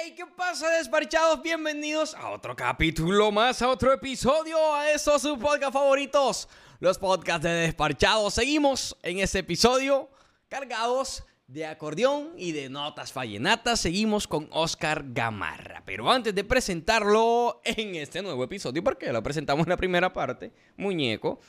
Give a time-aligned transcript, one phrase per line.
[0.00, 1.42] Hey, ¿qué pasa, desparchados?
[1.42, 7.42] Bienvenidos a otro capítulo más, a otro episodio, a estos sus podcast favoritos, los podcasts
[7.42, 8.34] de desparchados.
[8.34, 10.08] Seguimos en este episodio
[10.48, 13.80] cargados de acordeón y de notas fallenatas.
[13.80, 15.82] Seguimos con Oscar Gamarra.
[15.84, 20.52] Pero antes de presentarlo en este nuevo episodio, porque lo presentamos en la primera parte,
[20.76, 21.40] muñeco.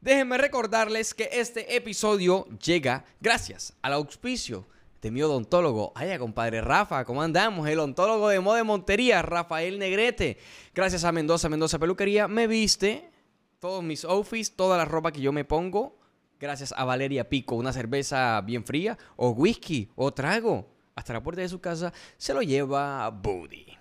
[0.00, 4.66] Déjenme recordarles que este episodio llega gracias al auspicio
[5.04, 5.92] de mi odontólogo.
[5.94, 7.68] Ay, compadre Rafa, ¿cómo andamos?
[7.68, 10.38] El odontólogo de moda de Montería, Rafael Negrete.
[10.74, 13.10] Gracias a Mendoza, Mendoza Peluquería, me viste
[13.58, 15.98] todos mis outfits, toda la ropa que yo me pongo.
[16.40, 20.72] Gracias a Valeria Pico, una cerveza bien fría, o whisky, o trago.
[20.94, 23.76] Hasta la puerta de su casa se lo lleva Buddy.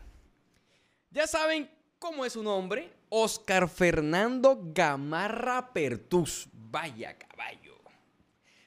[1.09, 1.69] Ya saben
[1.99, 2.91] cómo es su nombre.
[3.07, 6.49] Oscar Fernando Gamarra Pertus.
[6.51, 7.62] Vaya caballo.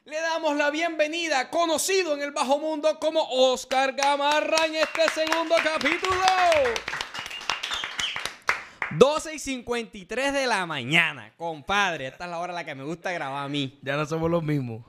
[0.06, 5.56] Le damos la bienvenida, conocido en el bajo mundo como Oscar Gamarra en este segundo
[5.64, 6.22] capítulo.
[8.92, 12.06] 12 y 53 de la mañana, compadre.
[12.06, 13.80] Esta es la hora a la que me gusta grabar a mí.
[13.82, 14.84] Ya no somos los mismos.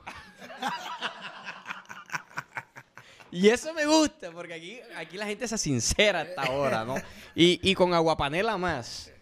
[3.32, 6.94] Y eso me gusta, porque aquí, aquí la gente se sincera a esta hora, ¿no?
[7.34, 9.12] Y, y con aguapanela más.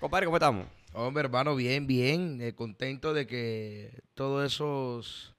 [0.00, 0.66] Compadre, ¿cómo estamos?
[0.94, 2.40] Hombre, hermano, bien, bien.
[2.42, 5.34] eh, contento de que todos esos,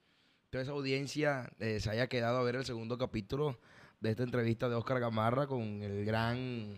[0.49, 3.59] toda esa audiencia eh, se haya quedado a ver el segundo capítulo
[3.99, 6.73] de esta entrevista de Oscar Gamarra con el gran,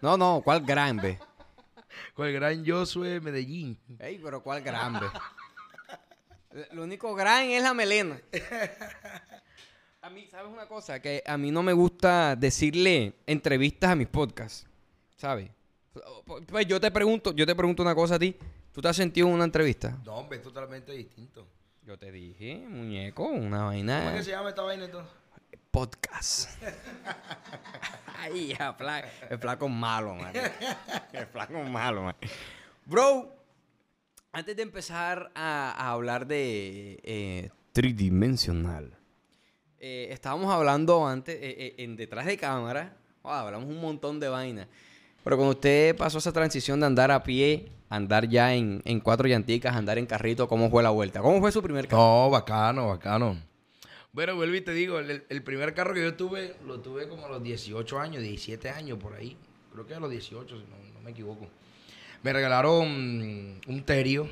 [0.00, 1.18] No, no, ¿cuál grande?
[2.14, 3.76] con el gran Josué Medellín.
[3.98, 5.06] Ey, pero ¿cuál grande?
[6.72, 8.20] Lo único gran es la melena.
[10.02, 11.00] A mí, ¿sabes una cosa?
[11.02, 14.66] Que a mí no me gusta decirle entrevistas a mis podcasts,
[15.18, 15.50] ¿sabes?
[16.46, 18.36] Pues yo te pregunto, yo te pregunto una cosa a ti.
[18.72, 19.98] ¿Tú te has sentido en una entrevista?
[20.04, 21.46] No, hombre, es totalmente distinto.
[21.84, 24.14] Yo te dije, muñeco, una ¿Cómo es vaina.
[24.14, 25.12] que se llama esta vaina entonces?
[25.70, 26.50] Podcast.
[28.18, 30.32] Ay, ya, fla- el flaco es malo, man.
[31.12, 32.16] El flaco es malo, man.
[32.84, 33.34] Bro,
[34.32, 38.96] antes de empezar a, a hablar de eh, tridimensional,
[39.78, 44.28] eh, estábamos hablando antes, eh, eh, en detrás de cámara, oh, hablamos un montón de
[44.28, 44.68] vainas.
[45.24, 49.28] Pero cuando usted pasó esa transición de andar a pie, andar ya en, en cuatro
[49.28, 51.20] llanticas, andar en carrito, ¿cómo fue la vuelta?
[51.20, 52.02] ¿Cómo fue su primer carro?
[52.02, 53.38] No, bacano, bacano.
[54.12, 57.26] Bueno, vuelvo y te digo, el, el primer carro que yo tuve, lo tuve como
[57.26, 59.36] a los 18 años, 17 años por ahí.
[59.72, 61.46] Creo que a los 18, si no, no me equivoco.
[62.22, 62.88] Me regalaron
[63.66, 64.28] un terio,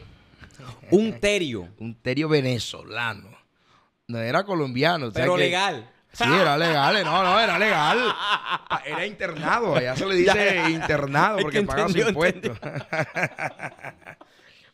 [0.90, 1.68] Un terio.
[1.78, 3.28] un terio venezolano.
[4.08, 5.06] No era colombiano.
[5.06, 5.90] o sea Pero que- legal.
[6.12, 7.98] Sí, era legal, no, no, era legal.
[8.00, 10.70] Ah, Era internado, allá se le dice Ya, ya.
[10.70, 12.54] internado porque que paga su impuesto.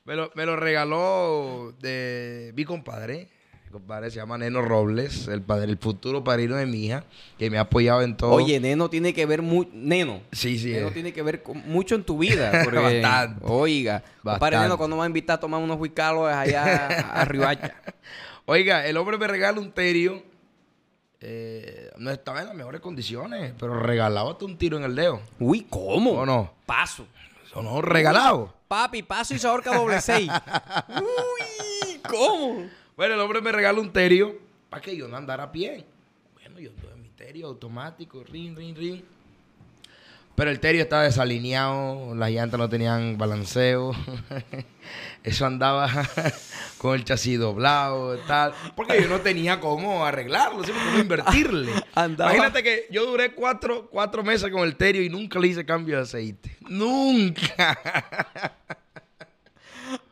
[0.04, 3.28] me, lo, me lo regaló de mi compadre.
[3.66, 7.04] Mi compadre se llama Neno Robles, el padre, el futuro padrino de mi hija,
[7.38, 8.30] que me ha apoyado en todo.
[8.30, 9.70] Oye, Neno tiene que ver mucho.
[9.74, 10.20] Neno.
[10.32, 10.70] sí, sí.
[10.72, 10.92] Neno eh.
[10.92, 12.60] tiene que ver con- mucho en tu vida.
[12.64, 13.40] Porque, Bastante.
[13.46, 14.58] Oiga, compadre.
[14.58, 16.86] Neno, cuando me va a invitar a tomar unos huicalos allá
[17.20, 17.74] a Ribacha.
[18.46, 20.22] Oiga, el hombre me regala un terio.
[21.26, 25.22] Eh, no estaba en las mejores condiciones, pero regalado hasta un tiro en el dedo.
[25.40, 26.10] Uy, ¿cómo?
[26.12, 26.52] ¿O no?
[26.66, 27.06] Paso.
[27.46, 28.52] Eso no, regalado.
[28.68, 30.30] Papi, paso y sabor doble seis.
[30.90, 32.68] Uy, ¿cómo?
[32.94, 35.86] Bueno, el hombre me regala un terio para que yo no andara a pie.
[36.34, 39.04] Bueno, yo ando en mi terio automático, rin, rin, rin.
[40.36, 43.92] Pero el terio estaba desalineado, las llantas no tenían balanceo.
[45.22, 45.88] Eso andaba
[46.78, 48.52] con el chasis doblado tal.
[48.74, 50.72] Porque yo no tenía cómo arreglarlo, ¿sí?
[50.72, 51.72] cómo invertirle.
[51.94, 55.64] Andaba- Imagínate que yo duré cuatro, cuatro meses con el terio y nunca le hice
[55.64, 56.56] cambio de aceite.
[56.68, 57.78] Nunca.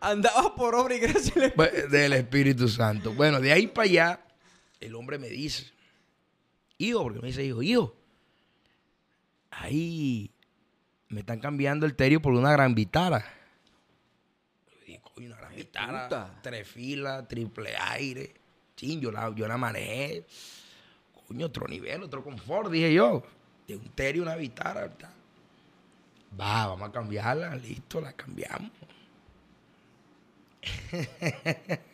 [0.01, 1.33] Andaba por obra y gracia.
[1.37, 3.13] le- Bu- del Espíritu Santo.
[3.13, 4.21] Bueno, de ahí para allá,
[4.81, 5.67] el hombre me dice,
[6.79, 7.95] hijo, porque me dice hijo, hijo,
[9.53, 10.31] ahí
[11.09, 13.25] me están cambiando el terio por una gran vitara.
[15.17, 18.35] Una gran vitara, tres filas, triple aire.
[18.75, 20.27] Sí, yo la, yo la manejé.
[21.29, 23.23] Coño, otro nivel, otro confort, dije yo.
[23.69, 24.91] De un terio, una vitara.
[24.91, 25.13] tal.
[26.39, 28.71] Va, vamos a cambiarla, listo, la cambiamos.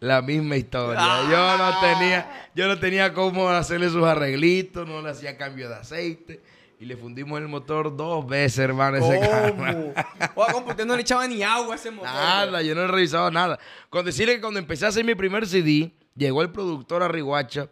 [0.00, 1.00] La misma historia.
[1.30, 5.74] Yo no tenía, yo no tenía cómo hacerle sus arreglitos, no le hacía cambio de
[5.76, 6.40] aceite.
[6.80, 9.92] Y le fundimos el motor dos veces, hermano, ese carro.
[10.34, 10.68] ¿Cómo?
[10.68, 12.08] Usted no le echaba ni agua a ese motor.
[12.12, 13.58] Nada, yo no he revisado nada.
[13.90, 17.68] Con decirle que cuando empecé a hacer mi primer CD, llegó el productor a Riguacha.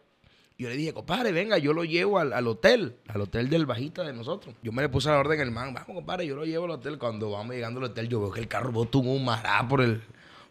[0.58, 3.66] Y yo le dije, compadre, venga, yo lo llevo al, al hotel, al hotel del
[3.66, 4.56] bajista de nosotros.
[4.62, 6.72] Yo me le puse a la orden el man, vamos, compadre, yo lo llevo al
[6.72, 6.98] hotel.
[6.98, 10.02] Cuando vamos llegando al hotel, yo veo que el carro botó un humará por el,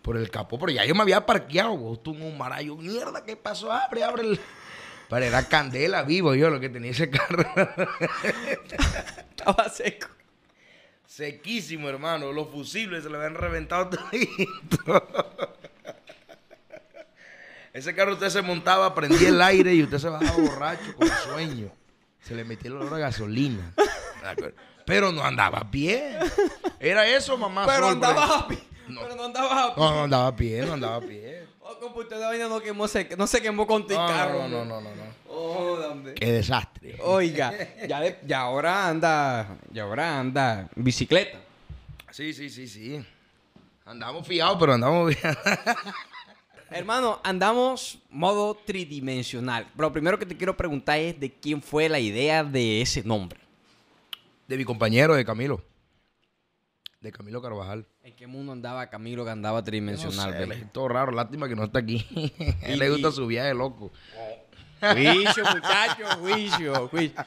[0.06, 0.60] por el capó.
[0.60, 2.62] Pero ya yo me había parqueado, botó un humará.
[2.62, 3.72] Yo, mierda, ¿qué pasó?
[3.72, 4.40] Abre, abre el,
[5.10, 7.44] Pero era candela vivo yo lo que tenía ese carro.
[9.36, 10.08] Estaba seco.
[11.08, 12.32] Sequísimo, hermano.
[12.32, 15.08] Los fusibles se le habían reventado todito.
[17.74, 21.72] Ese carro usted se montaba, prendía el aire y usted se bajaba borracho con sueño.
[22.22, 23.74] Se le metía el olor a gasolina.
[24.86, 26.20] Pero no andaba bien.
[26.80, 27.66] Era eso, mamá.
[27.66, 28.56] Pero andaba por-
[28.86, 28.98] a pie.
[29.02, 29.84] Pero no andaba a pie.
[29.84, 31.46] No, no andaba bien, no andaba bien.
[31.62, 34.48] Oh, compa, usted de vaina no, quemó, se, no se quemó con tu No, carro.
[34.48, 35.04] no, no, no, no, no.
[35.30, 36.14] Oh, dame.
[36.14, 36.98] Qué desastre.
[37.02, 37.52] Oiga,
[37.88, 41.40] ya, de- ya ahora anda, ya ahora anda bicicleta.
[42.12, 43.04] Sí, sí, sí, sí.
[43.86, 45.36] Andamos fiados, pero andamos bien.
[46.72, 49.68] Hermano, andamos modo tridimensional.
[49.76, 53.04] Pero lo primero que te quiero preguntar es de quién fue la idea de ese
[53.04, 53.40] nombre.
[54.48, 55.62] De mi compañero, de Camilo.
[57.06, 57.86] De Camilo Carvajal.
[58.04, 60.48] ¿En qué mundo andaba Camilo que andaba tridimensional?
[60.48, 61.12] No sé, todo raro.
[61.12, 62.06] Lástima que no está aquí.
[62.64, 63.92] A él le gusta su viaje loco.
[64.82, 67.26] Juicio, muchacho, juicio, juicio.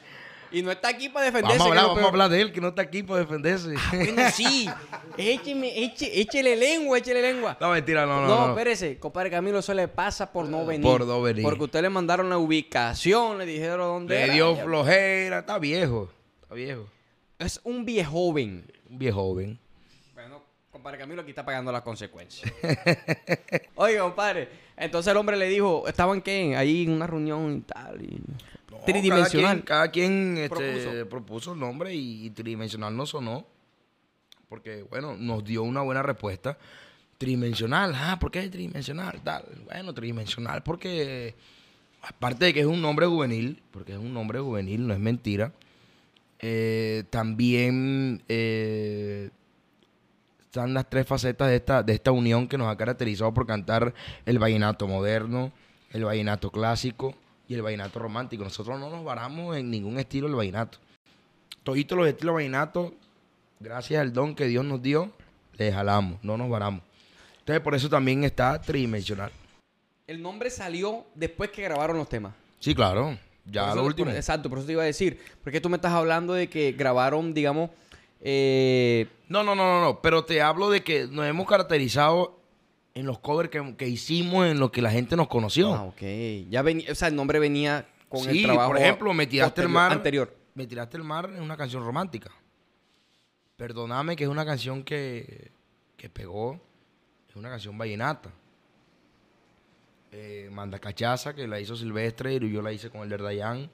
[0.51, 1.59] Y no está aquí para defenderse.
[1.59, 3.75] Vamos a hablar, vamos a hablar de él, que no está aquí para defenderse.
[3.93, 4.67] Bueno, sí.
[5.15, 7.55] Écheme, eche, échele lengua, échele lengua.
[7.61, 8.39] No, mentira, no, No, no.
[8.47, 8.49] no.
[8.49, 10.81] espérese, compadre Camilo, eso le pasa por no venir.
[10.85, 11.43] Por no venir.
[11.43, 14.33] Porque usted le mandaron la ubicación, le dijeron dónde Le era.
[14.33, 15.39] dio flojera.
[15.39, 16.09] Está viejo.
[16.41, 16.87] Está viejo.
[17.37, 18.65] Es un viejo joven.
[18.89, 19.59] Un viejo joven.
[20.79, 22.49] Compadre Camilo aquí está pagando las consecuencias.
[23.75, 24.47] Oiga, compadre,
[24.77, 26.55] entonces el hombre le dijo, ¿estaban qué?
[26.55, 28.01] Ahí en una reunión y tal.
[28.01, 28.21] Y...
[28.71, 29.61] No, Tridimensional.
[29.65, 31.09] Cada quien, cada quien, este, Propuso.
[31.09, 31.53] propuso.
[31.53, 33.45] el nombre y, y tridimensional no sonó.
[34.47, 36.57] Porque, bueno, nos dio una buena respuesta.
[37.17, 39.19] Tridimensional, ah, ¿por qué tridimensional?
[39.21, 39.43] Tal.
[39.65, 41.35] Bueno, tridimensional porque,
[42.03, 45.51] aparte de que es un nombre juvenil, porque es un nombre juvenil, no es mentira,
[46.39, 49.29] eh, también eh,
[50.49, 53.93] están las tres facetas de esta, de esta unión que nos ha caracterizado por cantar
[54.25, 55.51] el vallenato moderno,
[55.91, 57.13] el vallenato clásico
[57.47, 58.43] y el vallenato romántico.
[58.43, 60.79] Nosotros no nos varamos en ningún estilo del vallenato.
[61.61, 62.95] Toditos los estilos vallenato,
[63.59, 65.11] gracias al don que Dios nos dio,
[65.57, 66.81] le jalamos, no nos varamos.
[67.39, 69.31] Entonces, por eso también está tridimensional.
[70.07, 72.33] El nombre salió después que grabaron los temas.
[72.59, 73.15] Sí, claro.
[73.45, 74.05] Ya Por lo eso- último.
[74.07, 75.19] por- exacto, por eso te iba a decir.
[75.43, 77.69] Porque tú me estás hablando de que grabaron, digamos,
[78.21, 80.01] eh, No, no, no, no, no.
[80.01, 82.39] Pero te hablo de que nos hemos caracterizado
[82.93, 85.73] en los covers que, que hicimos, en lo que la gente nos conoció.
[85.73, 86.01] Ah, ok.
[86.49, 88.69] Ya venía, o sea, el nombre venía con sí, el trabajo.
[88.71, 89.91] por ejemplo, me tiraste el mar.
[89.91, 90.35] Anterior.
[90.55, 92.31] Me tiraste el mar es una canción romántica.
[93.55, 95.51] Perdóname que es una canción que,
[95.95, 96.59] que pegó.
[97.29, 98.31] Es una canción vallenata.
[100.11, 103.69] Eh, Manda Cachaza, que la hizo Silvestre y yo la hice con el Dayan.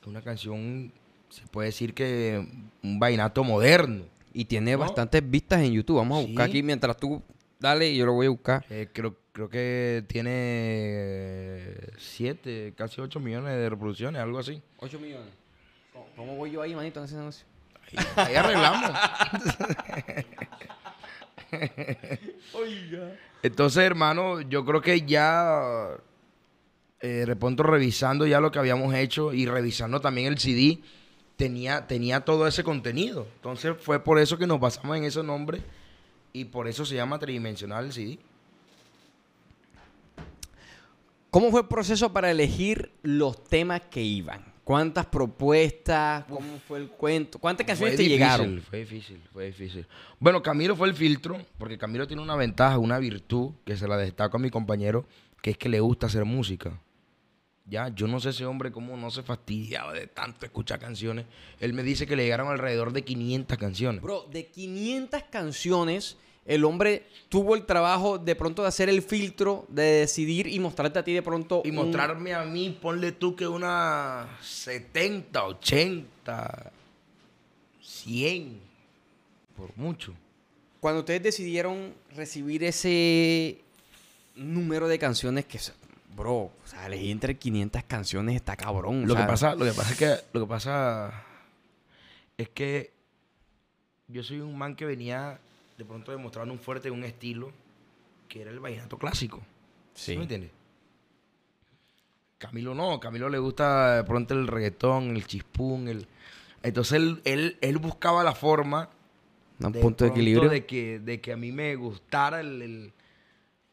[0.00, 0.92] Es una canción,
[1.34, 2.46] se puede decir que
[2.82, 4.04] un vallenato moderno.
[4.32, 4.78] Y tiene No.
[4.78, 5.96] bastantes vistas en YouTube.
[5.98, 6.26] Vamos a Sí.
[6.28, 7.22] buscar aquí mientras tú
[7.60, 8.64] dale y yo lo voy a buscar.
[8.68, 11.62] Eh, creo, creo que tiene
[11.98, 14.60] 7, casi 8 millones de reproducciones, algo así.
[14.78, 15.28] 8 millones.
[15.92, 17.46] ¿Cómo, cómo voy yo ahí, manito, en ese negocio?
[18.16, 18.90] Ahí, ahí arreglamos.
[22.54, 23.16] Oiga.
[23.42, 25.90] Entonces, hermano, yo creo que ya,
[27.00, 30.78] eh, de pronto revisando ya lo que habíamos hecho y revisando también el CD,
[31.36, 33.26] tenía, tenía todo ese contenido.
[33.36, 35.62] Entonces, fue por eso que nos basamos en ese nombre
[36.32, 38.18] y por eso se llama tridimensional el CD.
[41.30, 44.54] ¿Cómo fue el proceso para elegir los temas que iban?
[44.62, 46.24] ¿Cuántas propuestas?
[46.24, 47.38] ¿Cómo fue el cuento?
[47.38, 48.62] ¿Cuántas canciones Fue te difícil, llegaron?
[48.62, 49.86] Fue difícil, fue difícil.
[50.18, 53.96] Bueno, Camilo fue el filtro, porque Camilo tiene una ventaja, una virtud, que se la
[53.96, 55.06] destaco a mi compañero,
[55.42, 56.80] que es que le gusta hacer música.
[57.66, 61.24] Ya, yo no sé ese hombre cómo no se fastidiaba de tanto escuchar canciones.
[61.60, 64.02] Él me dice que le llegaron alrededor de 500 canciones.
[64.02, 69.64] Bro, de 500 canciones, el hombre tuvo el trabajo de pronto de hacer el filtro,
[69.70, 71.62] de decidir y mostrarte a ti de pronto.
[71.64, 76.70] Y un- mostrarme a mí, ponle tú que una 70, 80,
[77.80, 78.60] 100,
[79.56, 80.12] por mucho.
[80.80, 83.58] Cuando ustedes decidieron recibir ese
[84.36, 85.58] número de canciones que,
[86.14, 89.06] bro, o sea, elegir entre 500 canciones está cabrón.
[89.06, 91.24] Lo que pasa, lo que pasa es que lo que pasa
[92.38, 92.92] es que
[94.08, 95.38] yo soy un man que venía
[95.78, 97.52] de pronto demostrando un fuerte un estilo
[98.28, 99.38] que era el vallenato clásico.
[99.94, 100.16] ¿Sí Sí.
[100.16, 100.50] me entiendes?
[102.38, 106.06] Camilo no, Camilo le gusta de pronto el reggaetón, el chispún, el
[106.62, 108.88] entonces él, él, él buscaba la forma
[109.60, 110.48] Un punto de equilibrio.
[110.48, 112.92] de que, de que a mí me gustara el, el-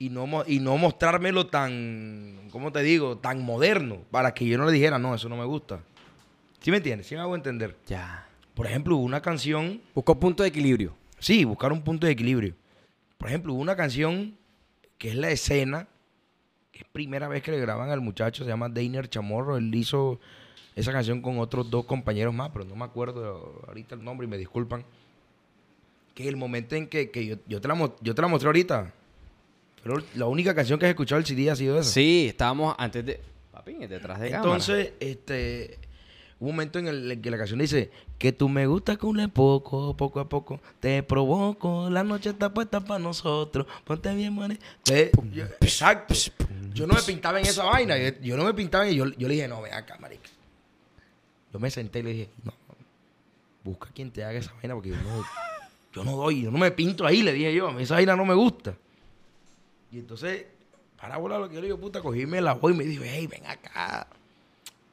[0.01, 3.19] y no y no mostrármelo tan, ¿cómo te digo?
[3.19, 5.79] Tan moderno, para que yo no le dijera, no, eso no me gusta.
[6.59, 7.05] ¿Sí me entiendes?
[7.05, 7.77] ¿Sí me hago entender?
[7.85, 8.27] Ya.
[8.55, 10.95] Por ejemplo, una canción, Buscó punto de equilibrio.
[11.19, 12.55] sí, buscar un punto de equilibrio.
[13.19, 14.35] Por ejemplo, una canción
[14.97, 15.87] que es la escena,
[16.71, 19.57] que Es primera vez que le graban al muchacho, se llama Dainer Chamorro.
[19.57, 20.19] Él hizo
[20.75, 24.29] esa canción con otros dos compañeros más, pero no me acuerdo ahorita el nombre y
[24.31, 24.83] me disculpan.
[26.15, 28.95] Que el momento en que, que yo, yo, te la, yo te la mostré ahorita.
[29.83, 31.89] Pero la única canción que has escuchado el CD ha sido esa.
[31.89, 33.19] Sí, estábamos antes de.
[33.51, 34.51] Papi, detrás de cámara.
[34.53, 35.77] Entonces, este,
[36.39, 39.95] un momento en el en que la canción dice que tú me gustas cule poco,
[39.97, 44.35] poco a poco, te provoco, la noche está puesta para nosotros, ponte bien,
[45.33, 46.13] yo- exacto.
[46.73, 49.27] Yo no me pintaba en esa vaina, yo, yo no me pintaba en yo, yo
[49.27, 50.29] le dije, no, ven acá, marica.
[51.51, 52.53] Yo me senté y le dije, no,
[53.63, 55.23] busca quien te haga esa vaina porque yo no,
[55.93, 58.15] yo no doy, yo no me pinto ahí, le dije yo, a mí esa vaina
[58.15, 58.75] no me gusta.
[59.91, 60.45] Y entonces,
[60.99, 63.27] para volar lo que yo le digo, puta, cogíme la voz y me dijo, hey,
[63.27, 64.07] ven acá.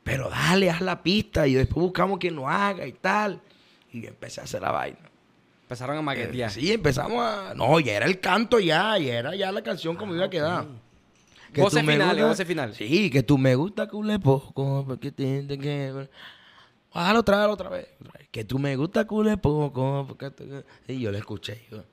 [0.05, 3.41] Pero dale, haz la pista y después buscamos quien lo haga y tal.
[3.93, 4.99] Y yo empecé a hacer la vaina.
[5.63, 6.51] Empezaron a maquetear.
[6.51, 7.53] Eh, sí, empezamos a...
[7.55, 10.67] No, ya era el canto ya, ya era ya la canción como iba a quedar.
[11.53, 12.77] Que Voces finales, voces finales.
[12.77, 16.09] Sí, que tú me gusta cule poco, porque te- que...
[16.95, 17.87] Bájalo otra vez, otra vez.
[18.31, 20.33] Que tú me gusta cule poco, porque
[20.89, 21.67] Y yo le escuché.
[21.71, 21.85] yo,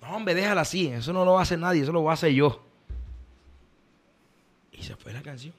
[0.00, 0.86] no, hombre, déjala así.
[0.88, 2.62] Eso no lo va a hacer nadie, eso lo voy a hacer yo.
[4.72, 5.54] Y se fue la canción.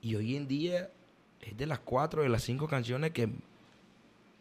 [0.00, 0.90] Y hoy en día
[1.40, 3.28] es de las cuatro, de las cinco canciones que,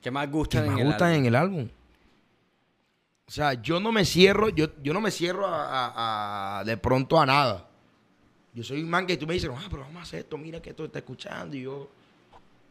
[0.02, 1.20] ¿Qué más que gustan más en el gustan álbum?
[1.20, 1.70] en el álbum.
[3.28, 6.78] O sea, yo no me cierro, yo, yo no me cierro a, a- a- de
[6.78, 7.68] pronto a nada.
[8.54, 10.62] Yo soy un man que tú me dices, ah, pero vamos a hacer esto, mira
[10.62, 11.58] que esto está escuchando.
[11.58, 11.90] Y yo,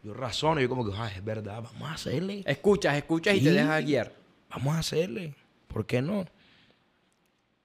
[0.04, 2.42] yo razono, yo como que, ah, es verdad, vamos a hacerle.
[2.46, 4.14] Escuchas, escuchas y te dejas guiar.
[4.50, 5.34] Vamos a hacerle.
[5.74, 6.24] ¿Por qué no?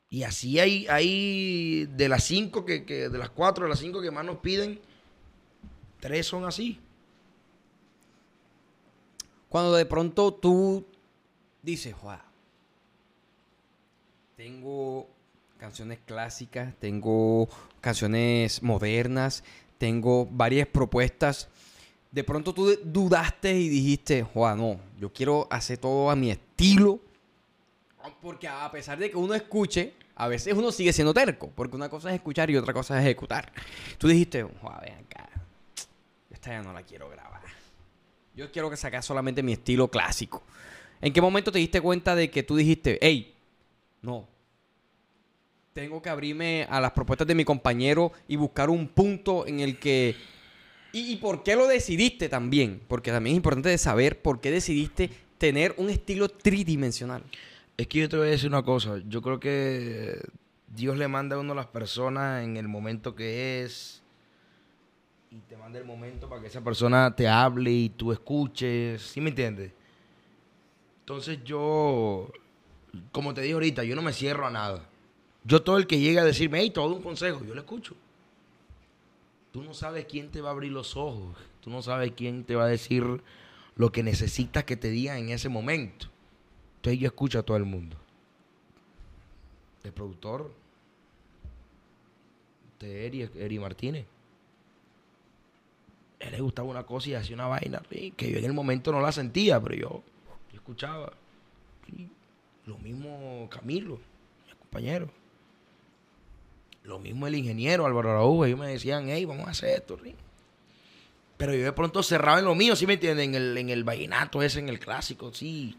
[0.10, 4.02] Y así hay, hay de las cinco que, que- de las cuatro, de las cinco
[4.02, 4.80] que más nos piden,
[6.00, 6.80] tres son así.
[9.48, 10.84] Cuando de pronto tú
[11.62, 12.26] dices, "Joa,
[14.36, 15.08] tengo
[15.60, 17.48] canciones clásicas, tengo
[17.80, 19.44] canciones modernas,
[19.78, 21.48] tengo varias propuestas.
[22.12, 27.00] De pronto tú dudaste y dijiste, Joa, no, yo quiero hacer todo a mi estilo.
[28.22, 31.52] Porque a pesar de que uno escuche, a veces uno sigue siendo terco.
[31.54, 33.52] Porque una cosa es escuchar y otra cosa es ejecutar.
[33.98, 35.30] Tú dijiste, Joa, ven acá.
[36.30, 37.42] Esta ya no la quiero grabar.
[38.36, 40.44] Yo quiero que saques solamente mi estilo clásico.
[41.02, 43.36] ¿En qué momento te diste cuenta de que tú dijiste, hey,
[44.02, 44.28] no,
[45.74, 49.80] tengo que abrirme a las propuestas de mi compañero y buscar un punto en el
[49.80, 50.16] que...
[50.92, 52.82] ¿Y, y por qué lo decidiste también?
[52.88, 57.24] Porque también es importante saber por qué decidiste tener un estilo tridimensional.
[57.80, 59.02] Es que yo te voy a decir una cosa.
[59.08, 60.22] Yo creo que
[60.68, 64.04] Dios le manda a uno a las personas en el momento que es.
[65.32, 69.02] Y te manda el momento para que esa persona te hable y tú escuches.
[69.02, 69.72] ¿Sí me entiendes?
[71.00, 72.30] Entonces yo,
[73.14, 74.86] como te dije ahorita, yo no me cierro a nada.
[75.46, 77.96] Yo todo el que llega a decirme, hey, todo un consejo, yo lo escucho.
[79.54, 81.34] Tú no sabes quién te va a abrir los ojos.
[81.62, 83.24] Tú no sabes quién te va a decir
[83.78, 86.09] lo que necesitas que te digan en ese momento.
[86.80, 87.98] Entonces yo escucho a todo el mundo.
[89.84, 90.50] El productor
[92.80, 94.06] de Eri, Eri Martínez.
[96.22, 98.94] A él le gustaba una cosa y hacía una vaina que yo en el momento
[98.94, 100.04] no la sentía, pero yo,
[100.54, 101.12] escuchaba.
[101.86, 102.10] Sí.
[102.66, 104.00] Lo mismo Camilo,
[104.48, 105.10] mi compañero.
[106.84, 108.46] Lo mismo el ingeniero Álvaro Araújo.
[108.46, 110.00] Ellos me decían, hey, vamos a hacer esto.
[111.36, 113.36] Pero yo de pronto cerraba en lo mío, ¿sí me entienden?
[113.36, 115.78] En el, en el vallenato ese, en el clásico, sí.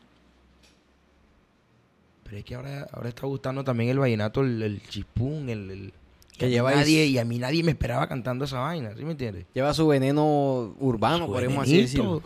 [2.30, 5.68] Pero es que ahora, ahora está gustando también el vallenato, el, el chispún, el...
[5.68, 5.92] el-
[6.38, 8.94] Que y a mí lleváis- nadie Y a mí nadie me esperaba cantando esa vaina,
[8.96, 9.46] ¿sí me entiendes?
[9.52, 12.22] Lleva su veneno urbano, Su podemos así decirlo.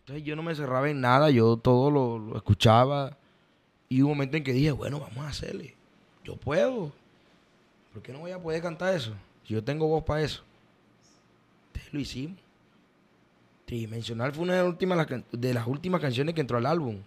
[0.00, 3.16] Entonces yo no me cerraba en nada, yo todo lo, lo escuchaba.
[3.88, 5.74] Y hubo un momento en que dije, bueno, vamos a hacerle.
[6.22, 6.92] Yo puedo.
[7.94, 9.14] ¿Por qué no voy a poder cantar eso?
[9.48, 10.42] Si yo tengo voz para eso.
[11.68, 12.38] Entonces lo hicimos.
[13.64, 16.98] Tridimensional fue una de las últimas, de las últimas canciones que entró al álbum.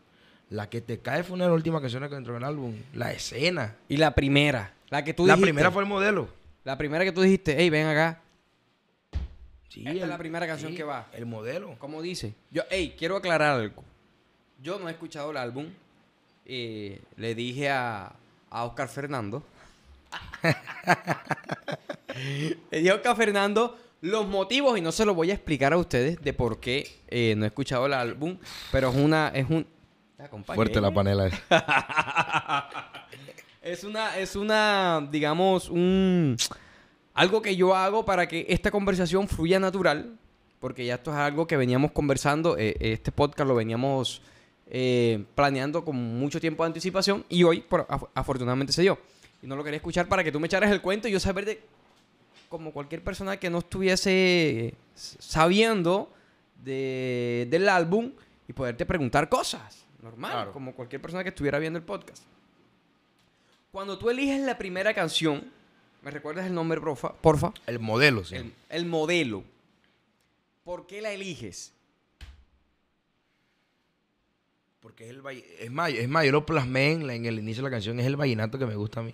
[0.49, 2.75] La que te cae fue una de las últimas canciones que entró al álbum.
[2.93, 3.75] La escena.
[3.89, 5.51] Y la primera, la que tú la dijiste.
[5.51, 6.29] primera fue el modelo.
[6.63, 8.21] La primera que tú dijiste, hey, ven acá.
[9.69, 11.07] Sí, Esta es la primera canción que va.
[11.13, 11.75] El modelo.
[11.79, 12.33] ¿Cómo dice?
[12.51, 13.83] Yo, hey, quiero aclarar algo.
[14.61, 15.67] Yo no he escuchado el álbum.
[16.45, 18.13] Eh, le dije a,
[18.49, 19.43] a Oscar Fernando.
[22.71, 25.77] le dije a Oscar Fernando los motivos y no se los voy a explicar a
[25.77, 28.37] ustedes de por qué eh, no he escuchado el álbum.
[28.71, 29.65] Pero es una, es un.
[30.55, 32.69] Fuerte la panela esa.
[33.61, 36.37] Es una, es una, digamos, un
[37.15, 40.17] algo que yo hago para que esta conversación fluya natural,
[40.59, 44.21] porque ya esto es algo que veníamos conversando, eh, este podcast lo veníamos
[44.67, 48.99] eh, planeando con mucho tiempo de anticipación y hoy por- af- afortunadamente se dio.
[49.41, 51.45] Y no lo quería escuchar para que tú me echaras el cuento y yo saber
[51.45, 51.59] de...
[52.49, 56.13] Como cualquier persona que no estuviese sabiendo
[56.63, 58.11] de- del álbum
[58.47, 59.84] y poderte preguntar cosas.
[60.05, 60.51] Normal, Claro.
[60.53, 62.21] como cualquier persona que estuviera viendo el podcast.
[63.71, 65.43] Cuando tú eliges la primera canción,
[66.03, 67.13] ¿me recuerdas el nombre, porfa?
[67.13, 67.51] porfa?
[67.65, 68.35] El modelo, sí.
[68.35, 69.43] El, el modelo.
[70.63, 71.73] ¿Por qué la eliges?
[74.79, 75.23] Porque es el
[75.59, 77.99] es más, es más, yo lo plasmé en, la- en el inicio de la canción,
[77.99, 79.13] es el vallenato que me gusta a mí.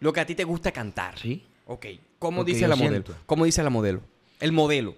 [0.00, 1.18] Lo que a ti te gusta cantar.
[1.18, 1.44] ¿Sí?
[1.66, 1.86] Ok.
[2.18, 3.04] ¿Cómo Porque dice la modelo?
[3.26, 4.00] ¿Cómo dice la modelo?
[4.40, 4.96] El modelo.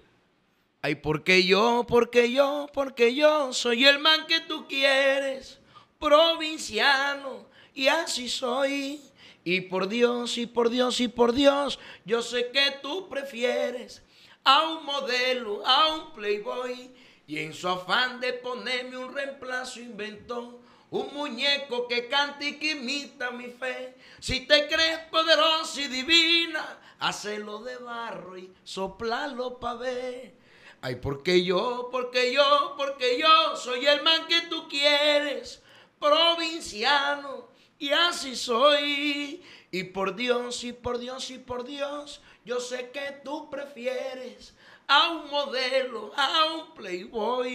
[0.85, 5.57] Ay, porque yo, porque yo, porque yo soy el man que tú quieres,
[5.99, 9.01] provinciano, y así soy.
[9.43, 14.03] Y por Dios, y por Dios, y por Dios, yo sé que tú prefieres
[14.43, 16.91] a un modelo, a un playboy.
[17.25, 20.59] Y en su afán de ponerme un reemplazo inventó
[20.91, 23.95] un muñeco que canta y que imita mi fe.
[24.19, 30.44] Si te crees poderosa y divina, hacelo de barro y soplalo pa' ver.
[30.85, 35.63] Ay, porque yo, porque yo, porque yo soy el man que tú quieres,
[35.99, 37.47] provinciano,
[37.79, 39.41] y así soy.
[39.71, 44.53] Y por Dios, y por Dios, y por Dios, yo sé que tú prefieres
[44.87, 47.47] a un modelo, a un playboy.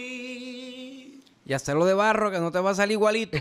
[1.45, 3.37] Y hacerlo de barro que no te va a salir igualito.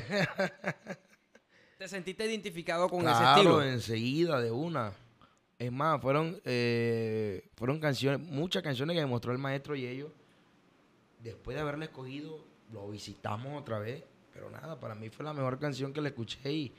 [1.79, 3.63] ¿Te sentiste identificado con ese Claro, estilo?
[3.65, 4.93] enseguida, de una.
[5.61, 10.11] Es más, fueron, eh, fueron canciones, muchas canciones que me mostró el maestro y ellos.
[11.23, 14.03] Después de haberla escogido, lo visitamos otra vez.
[14.33, 16.73] Pero nada, para mí fue la mejor canción que le escuché y,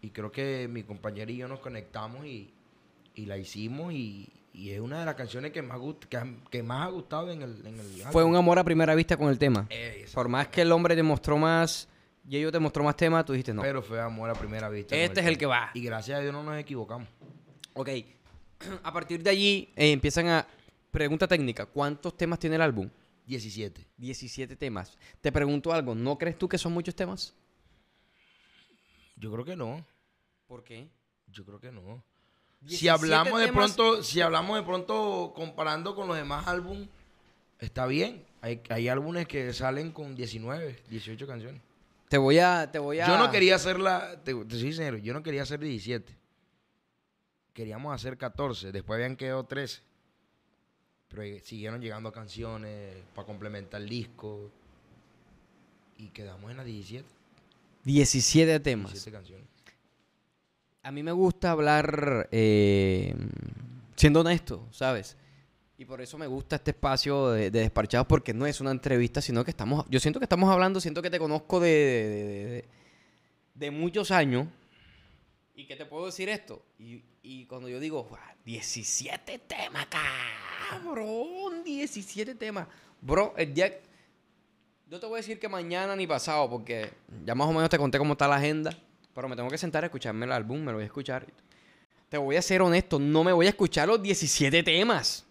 [0.00, 2.50] y creo que mi compañero y yo nos conectamos y,
[3.14, 6.06] y la hicimos y, y es una de las canciones que más, gust-
[6.48, 9.28] que, más ha gustado en el, en el Fue un amor a primera vista con
[9.28, 9.66] el tema.
[9.68, 11.86] Eh, Por más que el hombre te mostró más
[12.26, 13.60] y ellos te mostró más tema, tú dijiste no.
[13.60, 14.96] Pero fue amor a primera vista.
[14.96, 15.38] Este es el tema.
[15.38, 15.70] que va.
[15.74, 17.08] Y gracias a Dios no nos equivocamos.
[17.74, 17.90] Ok.
[18.82, 20.46] A partir de allí eh, empiezan a...
[20.90, 21.64] Pregunta técnica.
[21.66, 22.88] ¿Cuántos temas tiene el álbum?
[23.26, 23.86] 17.
[23.96, 24.98] 17 temas.
[25.20, 25.94] Te pregunto algo.
[25.94, 27.34] ¿No crees tú que son muchos temas?
[29.16, 29.84] Yo creo que no.
[30.46, 30.88] ¿Por qué?
[31.28, 32.02] Yo creo que no.
[32.60, 36.88] 17 Si hablamos de temas- pronto, si hablamos de pronto comparando con los demás álbumes,
[37.58, 38.24] está bien.
[38.40, 41.62] Hay, hay álbumes que salen con 19, 18 canciones.
[42.08, 42.70] Te voy a...
[42.70, 43.06] Te voy a...
[43.06, 46.14] Yo no quería hacerla, te, te soy sincero, yo no quería hacer 17.
[47.52, 49.80] Queríamos hacer 14, después habían quedado 13.
[51.08, 54.50] Pero siguieron llegando canciones para complementar el disco.
[55.98, 57.06] Y quedamos en las 17,
[57.84, 58.92] 17 temas.
[58.92, 59.46] 17 canciones.
[60.82, 63.14] A mí me gusta hablar eh,
[63.94, 65.16] siendo honesto, ¿sabes?
[65.78, 69.20] Y por eso me gusta este espacio de, de desparchados, porque no es una entrevista,
[69.20, 69.84] sino que estamos.
[69.90, 72.64] Yo siento que estamos hablando, siento que te conozco de,
[73.54, 74.48] de, muchos años.
[75.54, 76.64] ¿Y qué te puedo decir esto?
[76.78, 82.66] Y, y cuando yo digo, "Guau, 17 temas, cabrón, 17 temas.
[83.00, 83.80] Bro, el día.
[84.88, 86.90] Yo te voy a decir que mañana ni pasado, porque
[87.24, 88.76] ya más o menos te conté cómo está la agenda.
[89.14, 91.26] Pero me tengo que sentar a escucharme el álbum, me lo voy a escuchar.
[92.08, 95.24] Te voy a ser honesto, no me voy a escuchar los 17 temas.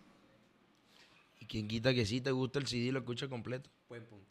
[1.39, 3.69] Y quien quita que sí te gusta el CD lo escucha completo.
[3.87, 4.30] Buen punto.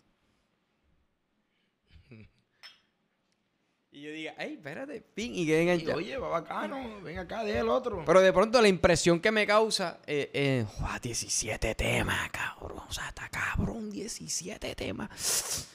[3.93, 5.97] Y yo diga, ay, espérate, pin, y quede Y, enganchado.
[5.99, 8.03] oye, va bacano, ven acá, deja el otro.
[8.07, 12.83] Pero de pronto la impresión que me causa, eh, eh, "Joder, 17 temas, cabrón.
[12.89, 15.67] O sea, está cabrón, 17 temas.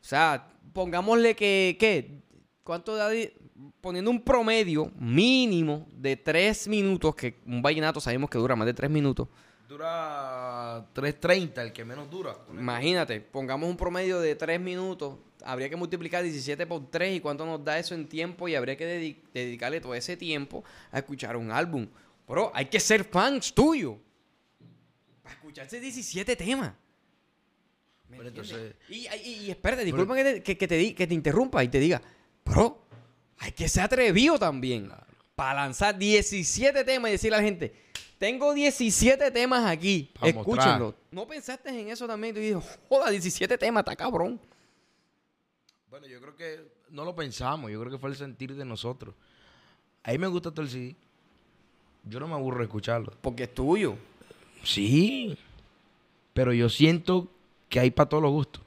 [0.00, 2.22] O sea, pongámosle que, ¿qué?
[2.62, 3.10] ¿Cuánto da?
[3.80, 8.74] Poniendo un promedio mínimo de 3 minutos, que un vallenato sabemos que dura más de
[8.74, 9.26] 3 minutos.
[9.68, 12.36] Dura 3.30, el que menos dura.
[12.52, 15.16] Imagínate, pongamos un promedio de 3 minutos.
[15.44, 18.76] Habría que multiplicar 17 por 3 y cuánto nos da eso en tiempo y habría
[18.76, 21.86] que dedi- dedicarle todo ese tiempo a escuchar un álbum.
[22.26, 23.98] Pero hay que ser fans tuyo.
[25.22, 26.72] Para escucharse 17 temas.
[28.88, 31.68] Y, y, y espérate, disculpa que te, que- que te di- que te interrumpa y
[31.68, 32.00] te diga,
[32.44, 32.82] bro,
[33.38, 34.90] hay que ser atrevido también.
[35.34, 37.72] Para lanzar 17 temas y decirle a la gente,
[38.18, 40.94] tengo 17 temas aquí, escúchenlo.
[41.12, 42.34] ¿No pensaste en eso también?
[42.34, 44.40] Tú dices, joda, 17 temas, está cabrón.
[45.90, 49.14] Bueno, yo creo que no lo pensamos, yo creo que fue el sentir de nosotros.
[50.02, 50.96] A mí me gusta todo el CD.
[52.04, 53.12] Yo no me aburro de escucharlo.
[53.20, 53.96] Porque es tuyo.
[54.62, 55.36] Sí,
[56.34, 57.28] pero yo siento
[57.68, 58.62] que hay para todos los gustos.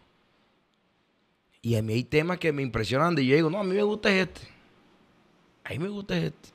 [1.62, 3.84] Y a mí hay temas que me impresionan y yo digo, no, a mí me
[3.84, 4.42] gusta este.
[5.64, 6.50] A mí me gusta este.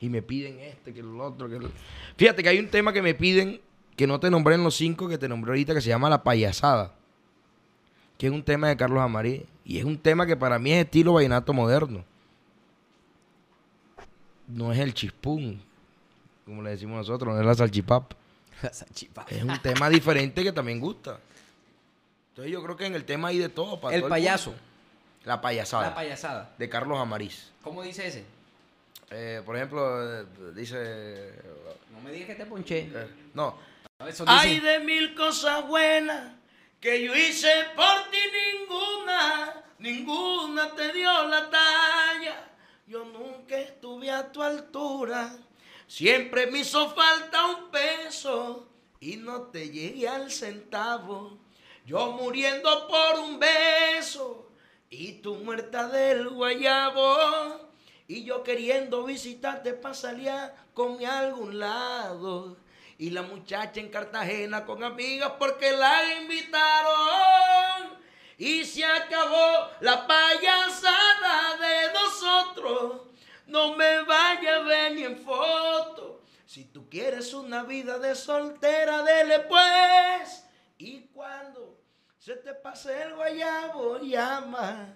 [0.00, 1.68] Y me piden este, que el otro, que el...
[2.16, 3.60] Fíjate que hay un tema que me piden
[3.96, 6.22] que no te nombré en los cinco que te nombré ahorita que se llama La
[6.22, 6.94] Payasada.
[8.16, 9.46] Que es un tema de Carlos Amarí.
[9.70, 12.04] Y es un tema que para mí es estilo vallenato moderno.
[14.48, 15.62] no es el chispún,
[16.44, 18.12] como le decimos nosotros, no es la salchipap.
[18.62, 19.30] La salchipapa.
[19.32, 21.20] Es un tema diferente que también gusta.
[22.30, 23.80] Entonces yo creo que en el tema hay de todo.
[23.80, 24.52] Para El todo payaso.
[25.24, 25.90] La payasada.
[25.90, 26.52] La payasada.
[26.58, 27.52] de Carlos Amariz.
[27.62, 28.24] ¿Cómo dice ese?
[29.12, 31.32] Eh, por ejemplo, eh, dice...
[31.92, 32.90] No me digas que te ponché.
[32.92, 33.54] eh, no.
[34.04, 36.32] Eso Hay dice- de mil cosas buenas
[36.80, 42.50] que yo hice por ti ninguna, ninguna te dio la talla.
[42.86, 45.32] Yo nunca estuve a tu altura,
[45.86, 48.66] siempre me hizo falta un peso
[48.98, 51.38] y no te llegué al centavo.
[51.86, 54.50] Yo muriendo por un beso
[54.88, 57.70] y tú muerta del guayabo.
[58.08, 60.32] Y yo queriendo visitarte para salir
[60.74, 62.56] comer a algún lado.
[63.00, 67.98] Y la muchacha en Cartagena con amigas porque la invitaron.
[68.36, 73.08] Y se acabó la payasada de nosotros.
[73.46, 76.20] No me vaya a ver ni en foto.
[76.44, 80.44] Si tú quieres una vida de soltera, dele pues.
[80.76, 81.80] Y cuando
[82.18, 84.94] se te pase el guayabo, llama.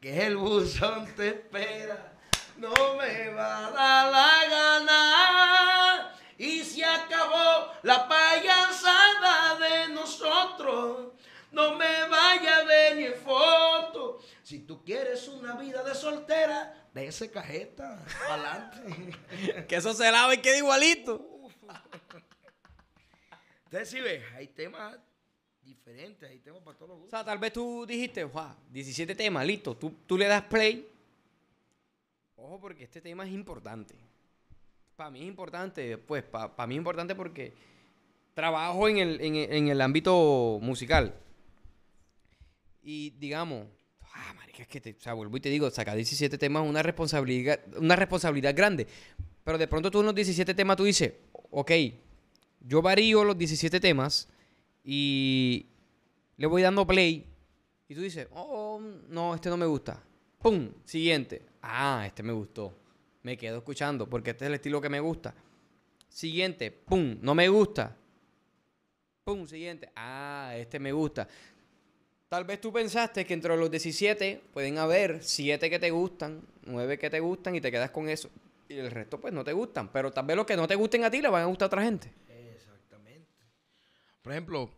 [0.00, 2.12] Que el buzón te espera.
[2.56, 6.12] No me va a dar la gana.
[6.38, 11.12] Y se acabó la payasada de nosotros.
[11.52, 14.20] No me vaya a ver ni en foto.
[14.42, 18.02] Si tú quieres una vida de soltera, de ese cajeta.
[18.28, 19.66] Adelante.
[19.68, 21.24] Que eso se lava y queda igualito.
[23.64, 24.96] Entonces, si ves, hay temas
[25.62, 27.18] diferentes, hay temas para todos los O gustos.
[27.18, 29.76] sea, tal vez tú dijiste, wow, 17 temas, listo.
[29.76, 30.88] Tú, tú le das play.
[32.36, 33.94] Ojo, porque este tema es importante.
[34.96, 37.52] Para mí es importante, pues, para mí es importante porque
[38.32, 41.14] trabajo en el, en en el ámbito musical.
[42.82, 43.66] Y digamos,
[44.14, 46.70] ah, marica, es que te, o sea, vuelvo y te digo, sacar 17 temas es
[46.70, 48.86] una responsabilidad, una responsabilidad grande.
[49.44, 51.12] Pero de pronto tú en los 17 temas tú dices,
[51.50, 51.72] ok,
[52.60, 54.28] yo varío los 17 temas
[54.82, 55.66] y
[56.38, 57.26] le voy dando play
[57.86, 58.80] y tú dices, oh,
[59.10, 60.02] no, este no me gusta.
[60.38, 60.70] ¡Pum!
[60.84, 61.42] Siguiente.
[61.60, 62.85] Ah, este me gustó.
[63.26, 65.34] Me quedo escuchando porque este es el estilo que me gusta.
[66.08, 66.70] Siguiente.
[66.70, 67.18] ¡Pum!
[67.20, 67.96] No me gusta.
[69.24, 69.48] ¡Pum!
[69.48, 69.90] Siguiente.
[69.96, 71.26] Ah, este me gusta.
[72.28, 76.98] Tal vez tú pensaste que entre los 17 pueden haber 7 que te gustan, 9
[77.00, 78.30] que te gustan y te quedas con eso.
[78.68, 79.90] Y el resto pues no te gustan.
[79.90, 81.66] Pero tal vez los que no te gusten a ti le van a gustar a
[81.66, 82.12] otra gente.
[82.28, 83.26] Exactamente.
[84.22, 84.70] Por ejemplo,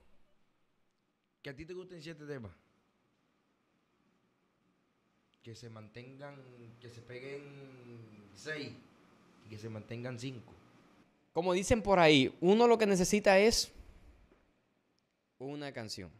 [1.42, 2.52] que a ti te gusten siete temas.
[5.42, 6.36] Que se mantengan,
[6.80, 7.42] que se peguen
[8.34, 8.72] seis
[9.46, 10.52] y que se mantengan cinco.
[11.32, 13.70] Como dicen por ahí, uno lo que necesita es
[15.38, 16.10] una canción.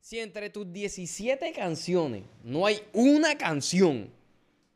[0.00, 4.10] Si entre tus 17 canciones no hay una canción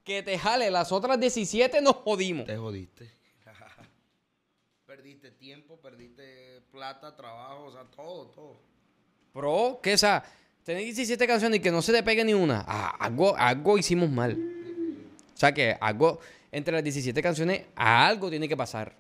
[0.03, 2.47] que te jale las otras 17, nos jodimos.
[2.47, 3.13] Te jodiste.
[4.87, 8.57] perdiste tiempo, perdiste plata, trabajo, o sea, todo, todo.
[9.35, 10.25] Bro, que esa,
[10.69, 14.11] tener 17 canciones y que no se te pegue ni una, ah, algo, algo hicimos
[14.11, 14.37] mal.
[15.35, 16.21] O sea que algo,
[16.53, 18.95] entre las 17 canciones, algo tiene que pasar.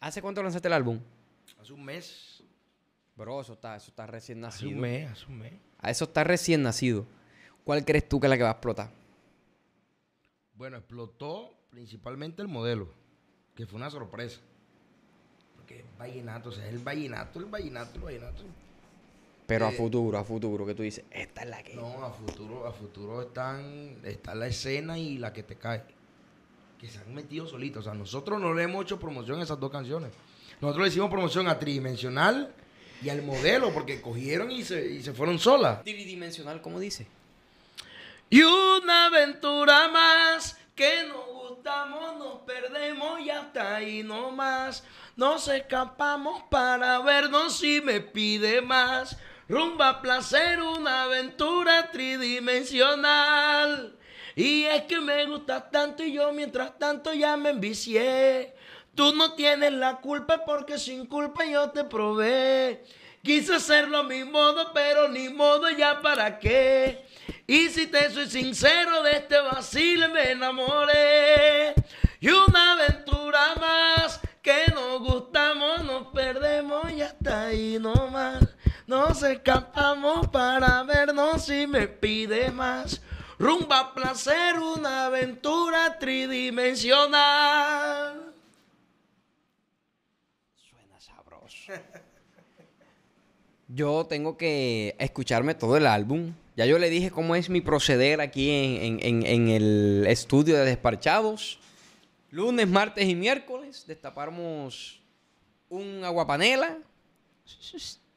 [0.00, 0.98] ¿Hace cuánto lanzaste el álbum?
[1.60, 2.42] Hace un mes.
[3.14, 4.74] Bro, eso está, eso está recién Hace nacido.
[4.74, 5.52] un mes, hace un mes.
[5.78, 7.06] A eso está recién nacido.
[7.62, 8.90] ¿Cuál crees tú que es la que va a explotar?
[10.56, 12.88] Bueno, explotó principalmente el modelo,
[13.54, 14.40] que fue una sorpresa.
[15.54, 18.63] Porque es vallenato, o sea, es el vallenato, el vallenato, el vallenato.
[19.46, 21.74] Pero a Eh, futuro, a futuro, que tú dices, esta es la que.
[21.74, 25.84] No, a futuro, a futuro están, está la escena y la que te cae.
[26.78, 27.80] Que se han metido solitos.
[27.80, 30.12] O sea, nosotros no le hemos hecho promoción a esas dos canciones.
[30.60, 32.54] Nosotros le hicimos promoción a Tridimensional
[33.02, 35.82] y al modelo, porque cogieron y se, y se fueron solas.
[35.82, 37.06] Tridimensional, ¿cómo dice?
[38.30, 44.84] Y una aventura más que nos gustamos, nos perdemos y hasta ahí no más.
[45.16, 49.18] Nos escapamos para vernos si me pide más.
[49.48, 53.96] Rumba placer, una aventura tridimensional.
[54.34, 58.54] Y es que me gustas tanto y yo mientras tanto ya me envicié.
[58.94, 62.84] Tú no tienes la culpa porque sin culpa yo te probé.
[63.22, 67.04] Quise hacerlo a mi modo, pero ni modo ya para qué.
[67.46, 71.74] Y si te soy sincero, de este vacile me enamoré.
[72.20, 78.43] Y una aventura más que nos gustamos, nos perdemos y hasta ahí nomás.
[78.86, 83.00] Nos escapamos para vernos si me pide más.
[83.38, 88.34] Rumba placer, una aventura tridimensional.
[90.54, 91.72] Suena sabroso.
[93.68, 96.34] Yo tengo que escucharme todo el álbum.
[96.56, 100.64] Ya yo le dije cómo es mi proceder aquí en, en- en- el estudio de
[100.66, 101.58] Desparchados.
[102.30, 105.00] Lunes, martes y miércoles destapamos
[105.68, 106.78] un aguapanela,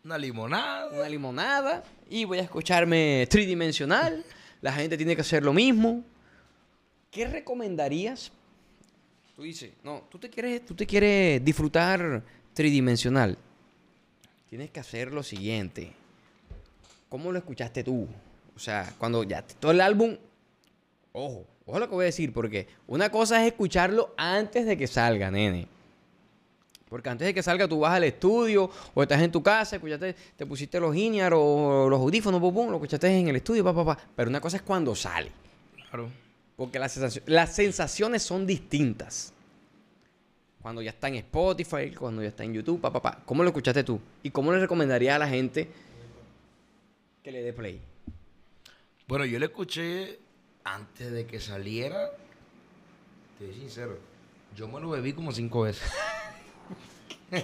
[0.07, 0.87] Una limonada.
[0.87, 4.23] una limonada y voy a escucharme tridimensional.
[4.61, 6.01] La gente tiene que hacer lo mismo.
[7.11, 8.31] ¿Qué recomendarías?
[9.35, 13.37] Tú dices, no, tú te quieres, tú te quieres disfrutar tridimensional.
[14.49, 15.91] Tienes que hacer lo siguiente.
[17.09, 18.07] ¿Cómo lo escuchaste tú?
[18.55, 20.15] O sea, cuando ya todo el álbum,
[21.11, 24.87] ojo, ojo lo que voy a decir, porque una cosa es escucharlo antes de que
[24.87, 25.67] salga, nene.
[26.89, 30.13] Porque antes de que salga tú vas al estudio o estás en tu casa, escuchaste,
[30.35, 33.73] te pusiste los inear o los audífonos, pum, pum, lo escuchaste en el estudio, pa,
[33.73, 33.97] pa, pa.
[34.15, 35.31] Pero una cosa es cuando sale.
[35.89, 36.09] Claro.
[36.55, 39.33] Porque las, sensacio- las sensaciones son distintas.
[40.61, 43.21] Cuando ya está en Spotify, cuando ya está en YouTube, pa, pa, pa.
[43.25, 43.99] ¿Cómo lo escuchaste tú?
[44.23, 45.69] ¿Y cómo le recomendarías a la gente
[47.23, 47.81] que le dé play?
[49.07, 50.19] Bueno, yo lo escuché
[50.63, 52.09] antes de que saliera.
[53.39, 53.97] Te soy sincero.
[54.55, 55.83] Yo me lo bebí como cinco veces.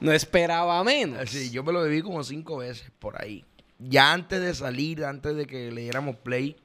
[0.00, 1.18] No esperaba menos.
[1.20, 3.44] Así, yo me lo bebí como cinco veces por ahí.
[3.78, 6.56] Ya antes de salir, antes de que le diéramos play,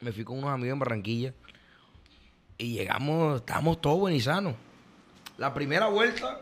[0.00, 1.34] me fui con unos amigos en Barranquilla.
[2.58, 4.54] Y llegamos, estábamos todos buenos y sanos.
[5.38, 6.40] La primera vuelta,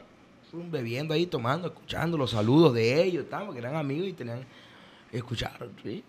[0.52, 4.44] bebiendo ahí, tomando, escuchando los saludos de ellos, estábamos, que eran amigos y tenían,
[5.10, 6.04] escucharon, ¿sí?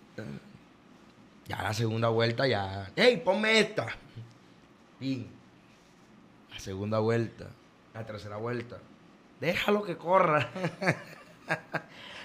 [1.47, 3.87] Ya la segunda vuelta, ya, hey, ponme esta.
[4.99, 5.25] Y
[6.51, 7.49] la segunda vuelta,
[7.93, 8.79] la tercera vuelta,
[9.39, 10.49] déjalo que corra.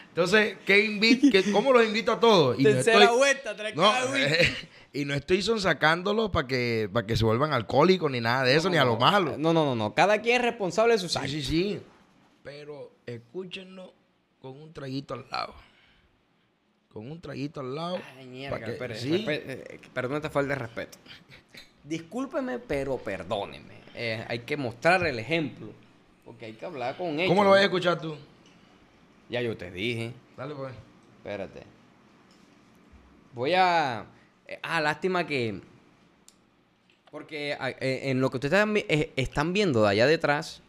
[0.08, 2.58] Entonces, ¿qué ¿cómo los invito a todos?
[2.58, 3.92] Y no Tercera estoy- vuelta, no,
[4.92, 8.68] y no estoy sonsacándolos para que, para que se vuelvan alcohólicos ni nada de eso,
[8.68, 9.36] No, ni a lo no, malo.
[9.38, 9.94] No, no, no, no.
[9.94, 11.30] Cada quien es responsable de sus Sí, actos.
[11.32, 11.80] sí, sí.
[12.42, 13.92] Pero escúchenlo
[14.40, 15.54] con un traguito al lado.
[16.92, 18.00] Con un traguito al lado.
[18.16, 19.24] Ay, mierda, que- sí.
[19.28, 20.98] eh, perdón esta falta de respeto.
[21.84, 23.78] Discúlpeme, pero perdóneme.
[24.00, 25.68] Eh, hay que mostrar el ejemplo.
[26.24, 27.28] Porque hay que hablar con ellos.
[27.28, 28.16] ¿Cómo lo vas a escuchar tú?
[29.28, 30.12] Ya yo te dije.
[30.36, 30.72] Dale, pues.
[31.18, 31.62] Espérate.
[33.34, 34.06] Voy a.
[34.46, 35.60] eh, Ah, lástima que.
[37.10, 40.62] Porque ah, eh, en lo que ustedes están, vi- están viendo de allá detrás,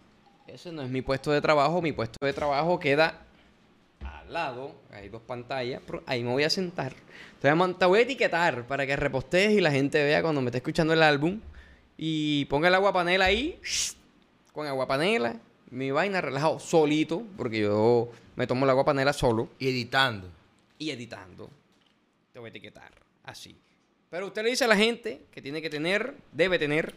[0.48, 1.82] ese no es mi puesto de trabajo.
[1.82, 3.22] Mi puesto de trabajo queda
[4.04, 4.74] al lado.
[4.92, 5.82] Hay dos pantallas.
[6.06, 6.94] ahí me voy a sentar.
[7.42, 10.22] Te voy a, man- te voy a etiquetar para que repostees y la gente vea
[10.22, 11.39] cuando me esté escuchando el álbum.
[12.02, 13.60] Y ponga el agua panela ahí.
[14.54, 15.36] Con agua panela.
[15.70, 17.24] Mi vaina relajado solito.
[17.36, 20.30] Porque yo me tomo el agua panela solo Y editando.
[20.78, 21.50] y editando.
[22.32, 22.90] Te voy a etiquetar.
[23.26, 23.54] Así.
[24.10, 26.96] Pero usted le dice a la gente que tiene que tener, debe tener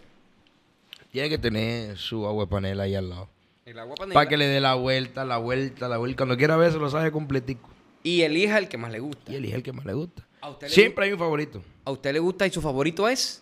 [1.10, 3.28] Tiene que tener su agua panela ahí al lado.
[3.66, 4.14] el agua panela.
[4.14, 6.16] Para que le dé la vuelta, la vuelta, la vuelta.
[6.18, 7.68] Cuando quiera ver, se lo sabe completico.
[8.04, 9.32] Y elija el que más le gusta.
[9.32, 10.24] Y elige el que más le gusta.
[10.40, 11.60] ¿A usted le Siempre hay un favorito.
[11.84, 13.41] ¿A usted le gusta y su favorito es?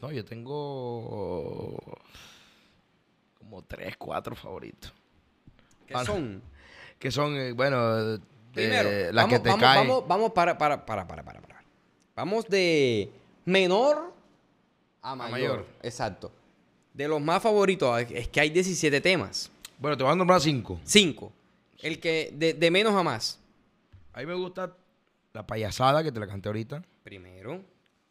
[0.00, 1.78] No, yo tengo
[3.38, 4.92] como tres, cuatro favoritos.
[5.86, 6.42] ¿Qué Ah, son?
[6.98, 8.18] Que son, eh, bueno, eh,
[8.52, 9.88] Primero, las vamos, que te vamos, caen.
[9.88, 11.62] Vamos, vamos para, para, para, para, para, para.
[12.14, 13.10] Vamos de
[13.44, 14.12] menor
[15.02, 15.30] a mayor.
[15.32, 15.66] mayor.
[15.82, 16.32] Exacto.
[16.94, 19.50] De los más favoritos, es que hay 17 temas.
[19.78, 20.80] Bueno, te voy a nombrar cinco.
[20.84, 21.30] 5.
[21.82, 23.38] El que, de, de menos a más.
[24.14, 24.74] A mí me gusta
[25.34, 26.82] la payasada, que te la canté ahorita.
[27.04, 27.60] Primero,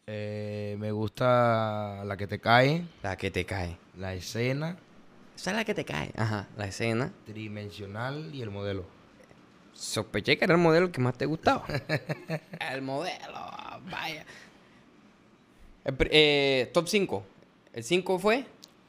[0.08, 3.76] Eh, me gusta la que te cae, la que te cae.
[3.98, 4.78] la escena
[5.36, 6.12] Esa es la que te cae.
[6.16, 7.12] Ajá, la escena.
[7.26, 8.86] tridimensional y el modelo.
[9.74, 11.66] Sospeché que era el modelo que más te gustaba.
[12.72, 13.34] el modelo,
[13.92, 14.26] vaya.
[15.84, 17.26] El eh, top 5.
[17.74, 18.46] El 5 fue,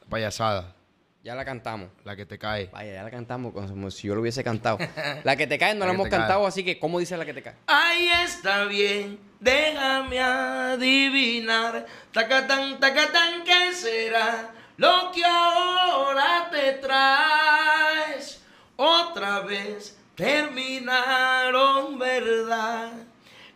[0.09, 0.75] payasada,
[1.23, 1.89] ya la cantamos.
[2.05, 2.67] la que te cae.
[2.71, 4.77] Vaya, ya la cantamos como si yo lo hubiese cantado.
[5.23, 6.19] La que te cae no La hemos cae.
[6.19, 7.55] cantado, así que ¿cómo dice la que te cae?
[7.67, 11.85] Ahí está bien, déjame adivinar.
[12.11, 18.41] Tacatán, tacatán, ¿qué será lo que ahora te traes?
[18.75, 22.91] Otra vez terminaron, ¿verdad?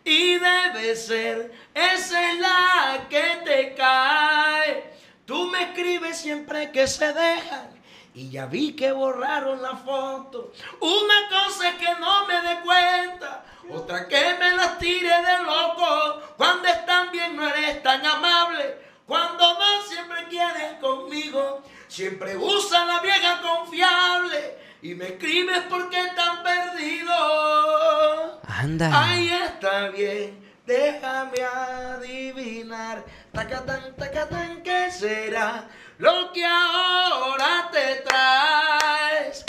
[0.04, 4.92] Y debe ser, esa es la que te cae.
[5.24, 7.81] Tú me escribes siempre que se dejan.
[8.14, 10.52] Y ya vi que borraron la foto.
[10.80, 13.44] Una cosa es que no me dé cuenta.
[13.70, 16.20] Otra que me las tire de loco.
[16.36, 18.76] Cuando están bien no eres tan amable.
[19.06, 21.62] Cuando no siempre quieres conmigo.
[21.88, 24.58] Siempre usa la vieja confiable.
[24.82, 28.32] Y me escribes porque están perdidos.
[28.46, 29.08] Anda.
[29.08, 33.04] Ahí está bien, déjame adivinar.
[33.32, 35.68] Tacatán, tacatán, ¿qué será
[36.02, 39.44] lo que ahora te traes?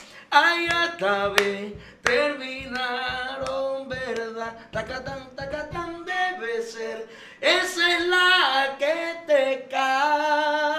[0.85, 4.57] Está bien, terminaron, ¿verdad?
[4.71, 7.07] Tacatán, tacatán, debe ser.
[7.41, 10.73] Esa es la que te cae.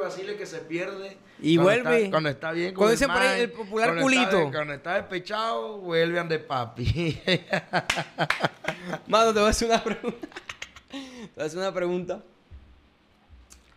[0.00, 1.18] vacile que se pierde.
[1.40, 1.98] Y cuando vuelve.
[1.98, 2.74] está- cuando está bien.
[2.74, 4.50] Cuando dicen por ahí el popular cuando está- culito.
[4.52, 7.20] cuando está despechado, vuelve ande papi.
[9.08, 10.28] Mano, te voy a hacer una pregunta.
[10.90, 10.98] Te
[11.36, 12.22] voy a hacer una pregunta.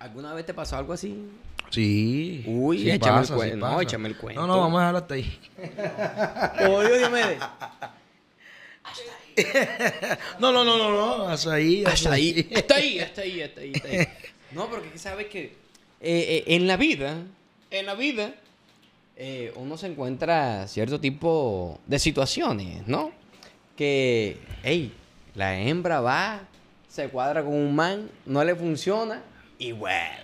[0.03, 1.15] ¿Alguna vez te pasó algo así?
[1.69, 2.43] sí.
[2.45, 4.41] Uy, sí échame el pasa, sí cuen- no, échame el cuento.
[4.41, 5.39] No, no, vamos a dejarlo hasta ahí.
[6.59, 7.39] Como Dios Diomedes.
[10.39, 11.27] No, no, no, no, no.
[11.29, 11.83] Hasta ahí.
[11.85, 14.07] Hasta ahí, ahí, está ahí, está ahí, está ahí.
[14.51, 15.53] No, porque sabes que eh,
[16.01, 17.15] eh, en la vida,
[17.71, 18.35] en la vida,
[19.15, 23.11] eh, uno se encuentra cierto tipo de situaciones, ¿no?
[23.75, 24.93] Que, hey,
[25.33, 26.41] la hembra va,
[26.87, 29.23] se cuadra con un man, no le funciona
[29.67, 30.23] y vuelve.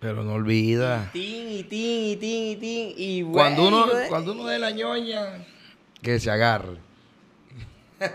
[0.00, 1.10] Pero no olvida.
[1.12, 3.38] Tin, y tin, y tin, y tin, y vuelve.
[3.56, 5.44] Cuando uno, cuando uno de la ñoña,
[6.02, 6.76] que se agarre.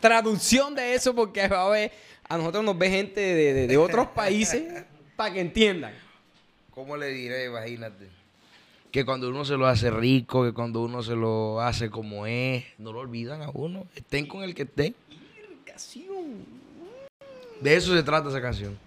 [0.00, 1.92] Traducción de eso, porque a ver,
[2.28, 4.84] a nosotros nos ve gente de, de- de otros países
[5.16, 5.92] para que entiendan.
[6.70, 7.46] ¿Cómo le diré?
[7.46, 8.08] Imagínate.
[8.90, 12.64] Que cuando uno se lo hace rico, que cuando uno se lo hace como es,
[12.78, 13.86] no lo olvidan a uno.
[13.96, 14.94] Estén con el que estén.
[17.60, 18.78] De eso se trata esa canción.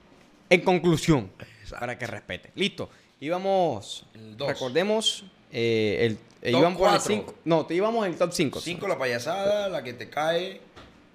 [0.50, 1.32] En conclusión,
[1.62, 1.80] Exacto.
[1.80, 2.52] para que respete.
[2.56, 2.90] Listo.
[3.20, 4.48] Íbamos, El dos.
[4.48, 7.02] recordemos, eh, el, eh, Top íbamos por el.
[7.02, 7.36] 5.
[7.46, 8.60] No, te íbamos en el top 5.
[8.62, 10.62] Cinco, la payasada, la que te cae,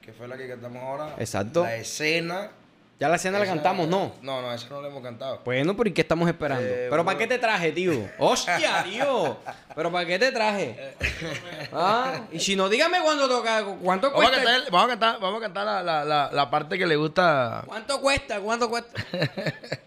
[0.03, 1.15] que fue la que cantamos ahora.
[1.19, 1.63] Exacto.
[1.63, 2.51] La escena.
[3.03, 4.13] Ya la escena la cantamos, ¿no?
[4.23, 5.41] No, no, esa no la hemos cantado.
[5.45, 6.65] Bueno, pero ¿y qué estamos esperando?
[6.65, 8.09] Eh, ¿Pero para qué te traje, tío?
[8.17, 9.39] ¡Hostia, tío!
[9.75, 10.95] ¿Pero para qué te traje?
[11.73, 12.21] ¿Ah?
[12.31, 14.45] Y si no, dígame cuándo toca, ¿cuánto Vamos a cuesta?
[14.45, 17.65] cantar, vamos a cantar, vamos a cantar la, la, la, la parte que le gusta.
[17.67, 18.39] ¿Cuánto cuesta?
[18.39, 19.03] ¿Cuánto cuesta?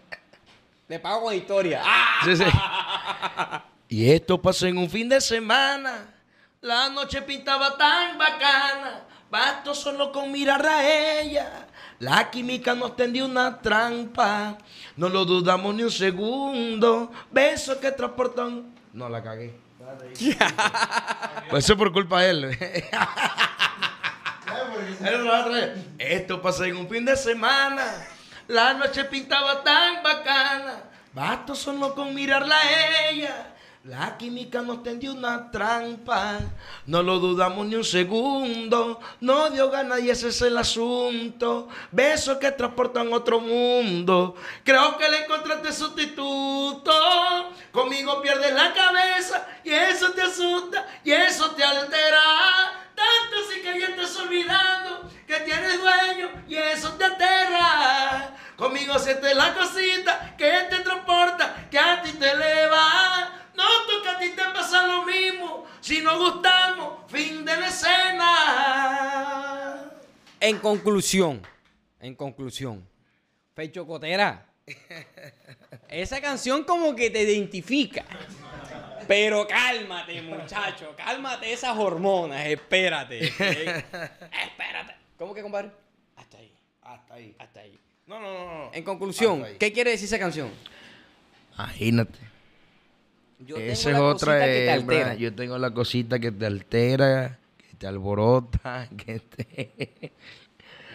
[0.88, 1.80] Le pago con historia.
[1.82, 2.20] ¡Ah!
[2.22, 2.44] Sí, sí.
[3.88, 6.12] Y esto pasó en un fin de semana.
[6.60, 9.04] La noche pintaba tan bacana.
[9.30, 10.86] Basto solo con mirar a
[11.18, 11.65] ella.
[11.98, 14.58] La química nos tendió una trampa.
[14.96, 17.10] No lo dudamos ni un segundo.
[17.30, 18.74] Besos que transportan.
[18.92, 19.58] No la cagué.
[21.48, 22.44] Pues eso es por culpa de él.
[25.98, 27.84] Esto pasó en un fin de semana.
[28.48, 30.82] La noche pintaba tan bacana.
[31.12, 33.54] Basto solo con mirarla a ella.
[33.86, 36.40] La química nos tendió una trampa.
[36.86, 38.98] No lo dudamos ni un segundo.
[39.20, 41.68] No dio ganas y ese es el asunto.
[41.92, 44.34] Besos que transportan otro mundo.
[44.64, 46.92] Creo que le encontraste sustituto.
[47.70, 52.22] Conmigo pierdes la cabeza y eso te asusta y eso te altera.
[52.92, 58.34] Tanto así que ya estás olvidando que tienes dueño y eso te aterra.
[58.56, 63.44] Conmigo sientes la cosita que te transporta, que a ti te eleva.
[63.56, 65.64] Noto que a ti te pasa lo mismo.
[65.86, 68.32] Si no gustamos, fin de la escena.
[70.40, 71.40] En conclusión,
[72.00, 72.84] en conclusión,
[73.54, 74.46] Fecho Cotera,
[75.88, 78.04] esa canción como que te identifica.
[79.06, 83.26] Pero cálmate, muchacho, cálmate esas hormonas, espérate.
[83.38, 83.84] eh,
[84.44, 84.96] espérate.
[85.16, 85.70] ¿Cómo que, compadre?
[86.16, 87.36] Hasta ahí, Hasta ahí.
[87.38, 87.78] hasta ahí.
[88.06, 88.44] No, no, no.
[88.64, 88.70] no.
[88.74, 89.46] En conclusión.
[89.60, 90.50] ¿qué quiere decir esa canción?
[91.54, 92.18] Imagínate.
[93.38, 95.14] Yo tengo Esa es la otra que te altera.
[95.14, 100.12] Yo tengo la cosita que te altera, que te alborota, que te...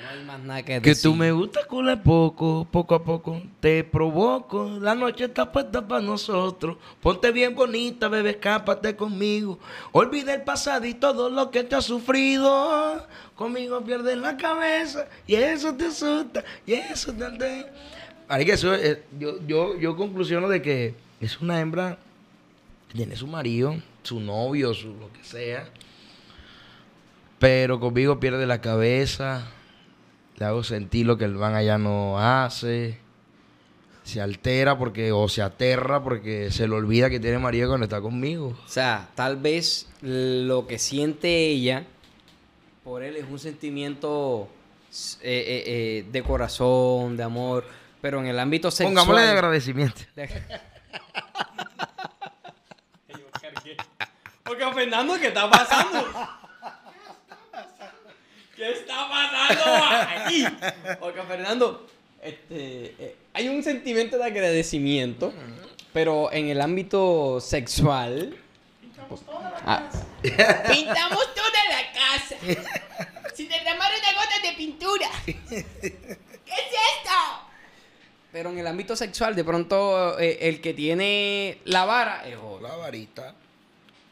[0.03, 3.83] No hay más nada que Que tú me gusta culo poco, poco a poco te
[3.83, 4.79] provoco.
[4.81, 6.77] La noche está puesta para nosotros.
[6.99, 9.59] Ponte bien bonita, bebé, escápate conmigo.
[9.91, 13.05] Olvida el pasado y todo lo que te has sufrido.
[13.35, 17.71] Conmigo pierdes la cabeza y eso te asusta y eso te altera.
[18.27, 21.99] Así que eso, es- yo, yo, yo conclusiono de que es una hembra
[22.93, 25.69] tiene su marido, su novio, su lo que sea.
[27.39, 29.47] Pero conmigo pierde la cabeza.
[30.37, 32.99] Le hago sentir lo que el man allá no hace.
[34.03, 38.01] Se altera porque, o se aterra porque se le olvida que tiene marido cuando está
[38.01, 38.57] conmigo.
[38.65, 41.85] O sea, tal vez lo que siente ella
[42.83, 44.49] por él es un sentimiento
[44.91, 47.63] eh, eh, eh, de corazón, de amor,
[48.01, 48.95] pero en el ámbito sexual...
[48.95, 50.01] Pongámosle de agradecimiento.
[54.51, 56.05] Porque Fernando, ¿qué está pasando?
[58.53, 59.85] ¿Qué está pasando
[60.25, 60.45] aquí?
[60.99, 61.87] Porque Fernando,
[62.21, 65.33] este, eh, hay un sentimiento de agradecimiento,
[65.93, 68.35] pero en el ámbito sexual...
[69.65, 69.89] Ah.
[70.21, 72.35] Pintamos toda la casa.
[73.33, 75.09] Sin derramar una gota de pintura.
[75.25, 77.17] ¿Qué es esto?
[78.33, 82.67] Pero en el ámbito sexual, de pronto, eh, el que tiene la vara es otro.
[82.67, 83.33] La varita.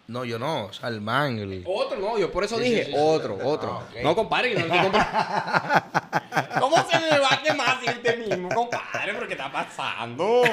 [0.09, 0.65] No, yo no.
[0.65, 1.01] O sea, el
[1.39, 3.73] el- Otro, no, yo por eso Sí, dije sí, sí, otro, otro.
[3.73, 4.03] Ah, ok.
[4.03, 6.59] No compadre, que no que comprar.
[6.59, 8.35] ¿Cómo se me va a quemar si termina?
[8.35, 10.43] mismo, compadre, pero ¿qué está pasando?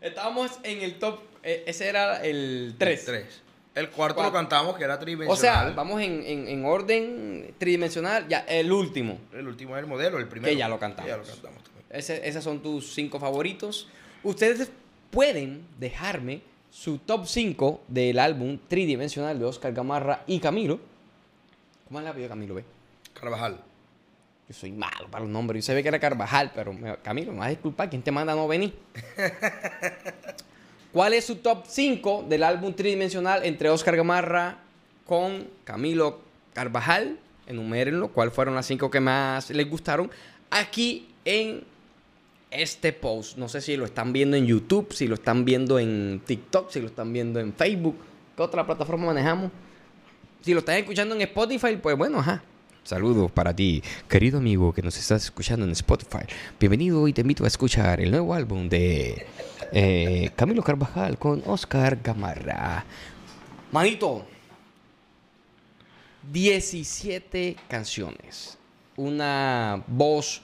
[0.00, 3.04] Estábamos en el top, eh, ese era el 3.
[3.04, 3.42] Tres.
[3.74, 4.32] El cuarto Cuatro.
[4.32, 5.38] lo cantamos, que era O tridimensional.
[5.66, 9.18] sea, vamos en, en- en orden tridimensional, ya, el último.
[9.32, 10.50] El último es el modelo, el primero.
[10.52, 11.08] Que ya lo cantamos.
[11.08, 11.84] Ya lo cantamos también.
[11.90, 13.86] Ese, esos son tus cinco favoritos.
[14.24, 14.70] Ustedes
[15.10, 16.40] pueden dejarme
[16.70, 20.78] su top 5 del álbum tridimensional de Oscar Gamarra y Camilo.
[21.86, 22.64] ¿Cómo es el apellido de Camilo, ve?
[23.12, 23.60] Carvajal.
[24.48, 25.64] Yo soy malo para los nombres.
[25.64, 27.90] Yo sabía que era Carvajal, pero me- Camilo, me vas a disculpar.
[27.90, 28.74] ¿Quién te manda a no venir?
[30.92, 34.58] ¿Cuál es su top 5 del álbum tridimensional entre Oscar Gamarra
[35.06, 36.20] con Camilo
[36.52, 37.18] Carvajal?
[37.46, 38.08] Enumérenlo.
[38.08, 40.10] ¿Cuáles fueron las 5 que más les gustaron?
[40.50, 41.62] Aquí en
[42.50, 43.36] este post.
[43.36, 46.80] No sé si lo están viendo en YouTube, si lo están viendo en TikTok, si
[46.80, 47.96] lo están viendo en Facebook.
[48.36, 49.50] ¿Qué otra plataforma manejamos?
[50.42, 52.42] Si lo estás escuchando en Spotify, pues bueno, ajá.
[52.82, 56.24] Saludos para ti, querido amigo que nos estás escuchando en Spotify.
[56.58, 59.26] Bienvenido y te invito a escuchar el nuevo álbum de
[59.70, 62.84] eh, Camilo Carvajal con Oscar Gamarra.
[63.70, 64.24] Manito,
[66.32, 68.58] 17 canciones.
[68.96, 70.42] Una voz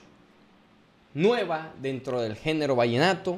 [1.17, 3.37] nueva dentro del género vallenato.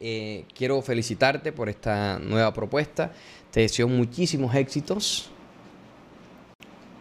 [0.00, 3.12] Eh, quiero felicitarte por esta nueva propuesta.
[3.50, 5.30] Te deseo muchísimos éxitos.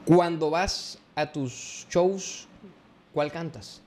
[0.05, 2.47] Cuando vas a tus shows,
[3.13, 3.81] ¿cuál cantas?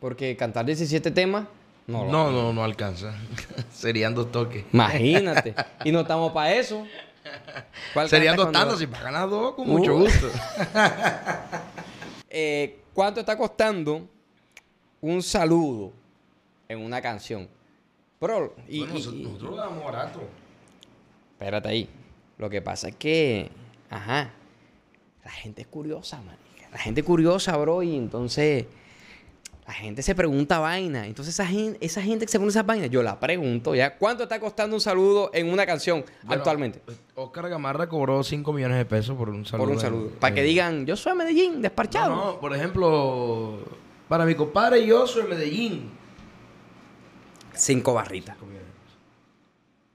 [0.00, 1.46] Porque cantar 17 temas,
[1.86, 2.04] no.
[2.06, 3.14] lo- No, no, no alcanza.
[3.72, 4.64] Serían dos toques.
[4.72, 5.54] Imagínate.
[5.84, 6.86] y no estamos para eso.
[7.92, 8.78] ¿Cuál Serían dos tandas.
[8.78, 9.98] Si pagan las dos, con mucho Uh.
[10.00, 10.30] gusto.
[12.32, 14.08] Eh, ¿Cuánto está costando
[15.00, 15.92] un saludo
[16.68, 17.48] en una canción?
[18.20, 20.20] Bro, y, bueno, y- nosotros, damos barato.
[21.32, 21.88] espérate ahí.
[22.38, 23.50] Lo que pasa es que,
[23.88, 24.30] ajá,
[25.24, 26.68] la gente es curiosa, marica.
[26.70, 28.66] La gente es curiosa, bro, y entonces
[29.66, 31.06] la gente se pregunta vaina.
[31.06, 33.96] Entonces esa gente, esa gente que se pone esas vainas, yo la pregunto ya.
[33.96, 36.82] ¿Cuánto está costando un saludo en una canción Bueno, actualmente?
[37.14, 39.64] Oscar Gamarra cobró 5 millones de pesos por un saludo.
[39.64, 40.10] Por un en- saludo.
[40.20, 42.14] Para que digan, yo soy de Medellín, desparchado.
[42.14, 43.58] No, no, por ejemplo,
[44.10, 45.88] para mi compadre yo soy Medellín.
[47.54, 48.36] Cinco barritas.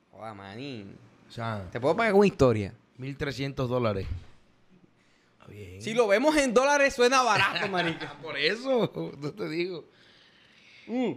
[0.09, 0.95] Joda, manín.
[1.27, 2.73] O sea, Te puedo pagar una historia.
[2.97, 4.07] 1.300 dólares.
[5.49, 5.81] Bien.
[5.81, 8.13] Si lo vemos en dólares, suena barato, marica.
[8.23, 8.89] Por eso,
[9.19, 9.83] no te digo.
[10.87, 11.11] Mm.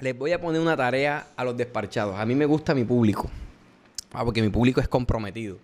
[0.00, 2.18] Les voy a poner una tarea a los desparchados.
[2.18, 3.30] A mí me gusta mi público.
[4.12, 5.58] Ah, porque mi público es comprometido.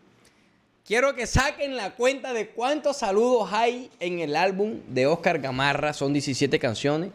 [0.90, 5.92] Quiero que saquen la cuenta de cuántos saludos hay en el álbum de Oscar Gamarra.
[5.92, 7.12] Son 17 canciones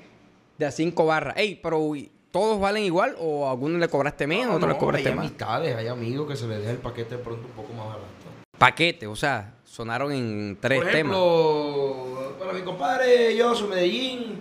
[0.58, 1.36] de a 5 barras.
[1.36, 4.78] Ey, pero uy, ¿todos valen igual o a algunos le cobraste menos, a otros le
[4.78, 5.26] cobraste hay más?
[5.26, 8.06] amistades, hay amigos que se les deja el paquete de pronto un poco más barato.
[8.58, 11.18] Paquete, o sea, sonaron en tres Por temas.
[11.18, 14.40] ejemplo, para mi compadre yo soy Medellín,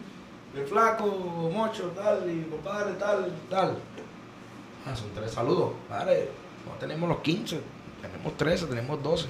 [0.57, 1.07] el flaco,
[1.53, 3.78] mocho, tal, y mi compadre, tal, tal.
[4.87, 5.72] Ah, son tres saludos.
[5.89, 6.28] Padre,
[6.68, 7.59] no tenemos los 15,
[8.25, 9.27] tenemos 13, tenemos 12.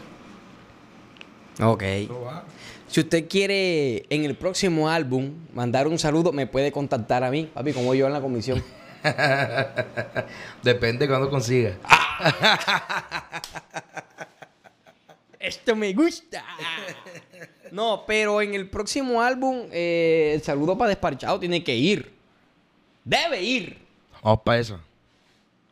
[1.62, 1.82] Ok.
[2.88, 7.50] Si usted quiere en el próximo álbum mandar un saludo, me puede contactar a mí,
[7.52, 8.62] papi, como yo en la comisión.
[10.62, 11.76] Depende cuando consiga.
[15.40, 16.44] Esto me gusta.
[17.70, 22.14] No, pero en el próximo álbum, eh, el saludo para despachado tiene que ir.
[23.04, 23.78] Debe ir.
[24.22, 24.80] Vamos para eso.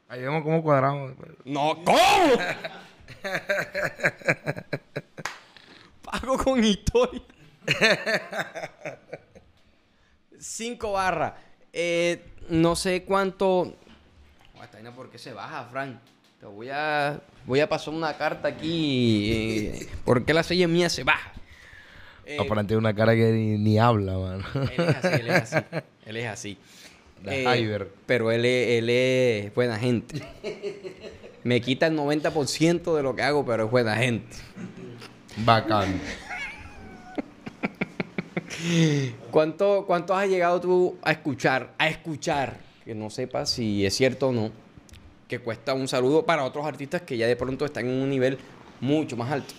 [0.09, 1.13] Ahí vemos cómo cuadramos.
[1.45, 1.97] No, ¿cómo?
[6.03, 7.23] Pago con historia.
[10.39, 11.33] Cinco barras.
[11.73, 13.77] Eh, no sé cuánto.
[14.97, 15.97] ¿por qué se baja, Frank?
[16.41, 17.21] Te voy a.
[17.47, 19.33] Voy a pasar una carta aquí.
[19.33, 21.33] Eh, ¿Por qué la silla mía se baja?
[22.25, 24.45] Eh, Aparente una cara que ni, ni habla, mano.
[24.55, 25.65] él es así, él es así.
[26.07, 26.59] Él es así.
[27.25, 30.21] Eh, pero él él es buena gente.
[31.45, 34.37] Me quita el 90% de lo que hago, pero es buena gente.
[35.39, 36.01] Bacán.
[39.31, 41.75] ¿Cuánto, ¿Cuánto has llegado tú a escuchar?
[41.79, 44.51] A escuchar, que no sepas si es cierto o no,
[45.27, 48.39] que cuesta un saludo para otros artistas que ya de pronto están en un nivel
[48.81, 49.55] mucho más alto.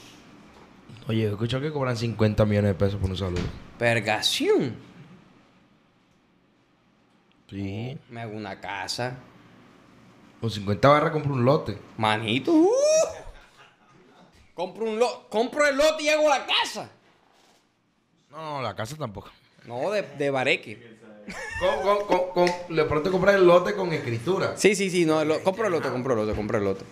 [1.07, 3.41] Oye, he escuchado que cobran 50 millones de pesos por un saludo.
[3.77, 4.75] Pergación.
[7.49, 7.97] Sí.
[8.09, 9.17] Me hago una casa.
[10.43, 11.77] Con 50 barras compro un lote.
[11.95, 12.51] Manito.
[12.51, 12.69] uh.
[14.53, 16.89] Compro, un lo- compro el lote y hago la casa.
[18.29, 19.29] No, no, la casa tampoco.
[19.65, 20.97] No, de, de bareque.
[21.61, 24.57] Con, con, con, con- de pronto compras el lote con escritura.
[24.57, 25.05] Sí, sí, sí.
[25.05, 26.83] No, lo- compro el lote, compro el lote, compro el lote.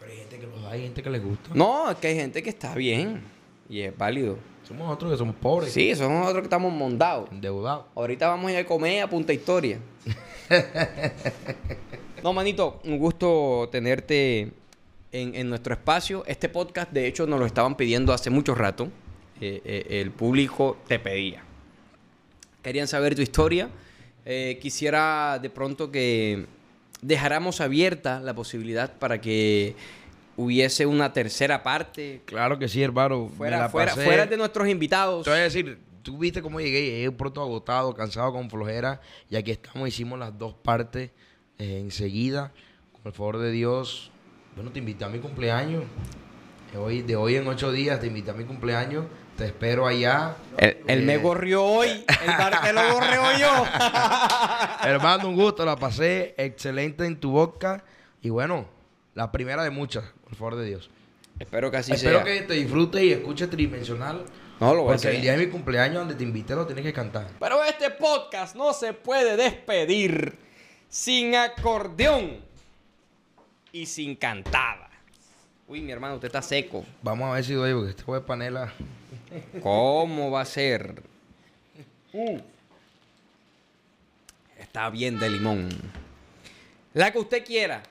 [0.00, 1.50] Pero hay gente que los da, hay gente que les gusta.
[1.52, 3.22] No, es que hay gente que está bien.
[3.68, 4.38] Y es válido.
[4.66, 5.74] Somos nosotros que somos pobres.
[5.74, 7.30] Sí, somos nosotros que estamos mondados.
[7.30, 7.84] Endeudados.
[7.94, 9.78] Ahorita vamos a ir a comer a Punta Historia.
[12.22, 14.52] no, manito, un gusto tenerte
[15.12, 16.24] en, en nuestro espacio.
[16.26, 18.88] Este podcast, de hecho, nos lo estaban pidiendo hace mucho rato.
[19.40, 21.42] Eh, eh, el público te pedía.
[22.62, 23.68] Querían saber tu historia.
[24.24, 26.46] Eh, quisiera de pronto que
[27.00, 29.76] dejáramos abierta la posibilidad para que
[30.36, 32.22] hubiese una tercera parte.
[32.24, 33.30] Claro que sí, hermano.
[33.36, 35.24] Fuera, fuera, fuera de nuestros invitados.
[35.24, 39.00] Te voy a decir, tú viste cómo llegué, llegué pronto agotado, cansado, con flojera,
[39.30, 41.10] y aquí estamos, hicimos las dos partes
[41.58, 42.52] eh, enseguida,
[42.92, 44.10] con el favor de Dios.
[44.56, 45.84] Bueno, te invité a mi cumpleaños,
[46.72, 49.04] de hoy, de hoy en ocho días te invité a mi cumpleaños,
[49.36, 50.36] te espero allá.
[50.56, 51.88] Él, él me Eh, gorrió hoy.
[51.88, 53.64] El bar lo gorrió yo.
[54.84, 57.84] Hermano, un gusto, la pasé excelente en tu boca,
[58.22, 58.66] y bueno,
[59.14, 60.90] la primera de muchas, por favor de Dios.
[61.38, 62.24] Espero que así Espero sea.
[62.24, 64.24] que te disfrutes y escuches Tridimensional.
[64.58, 65.14] No, lo voy a Porque hacer.
[65.14, 67.28] el día de mi cumpleaños donde te invité lo tienes que cantar.
[67.38, 70.36] Pero este podcast no se puede despedir
[70.88, 72.38] sin acordeón
[73.72, 74.88] y sin cantada.
[75.66, 76.84] Uy, mi hermano, usted está seco.
[77.02, 78.72] Vamos a ver si doy, porque este juego de panela.
[79.62, 81.02] ¿Cómo va a ser?
[84.58, 85.68] Está bien de limón.
[86.94, 87.82] La que usted quiera.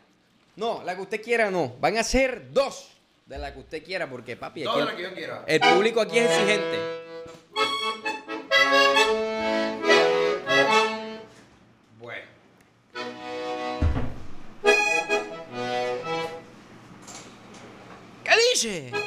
[0.55, 1.75] No, la que usted quiera no.
[1.79, 2.89] Van a ser dos
[3.27, 5.43] de la que usted quiera porque, papi, Toda el- la que yo quiera.
[5.47, 7.06] el público aquí es exigente.
[18.59, 19.06] ¿Qué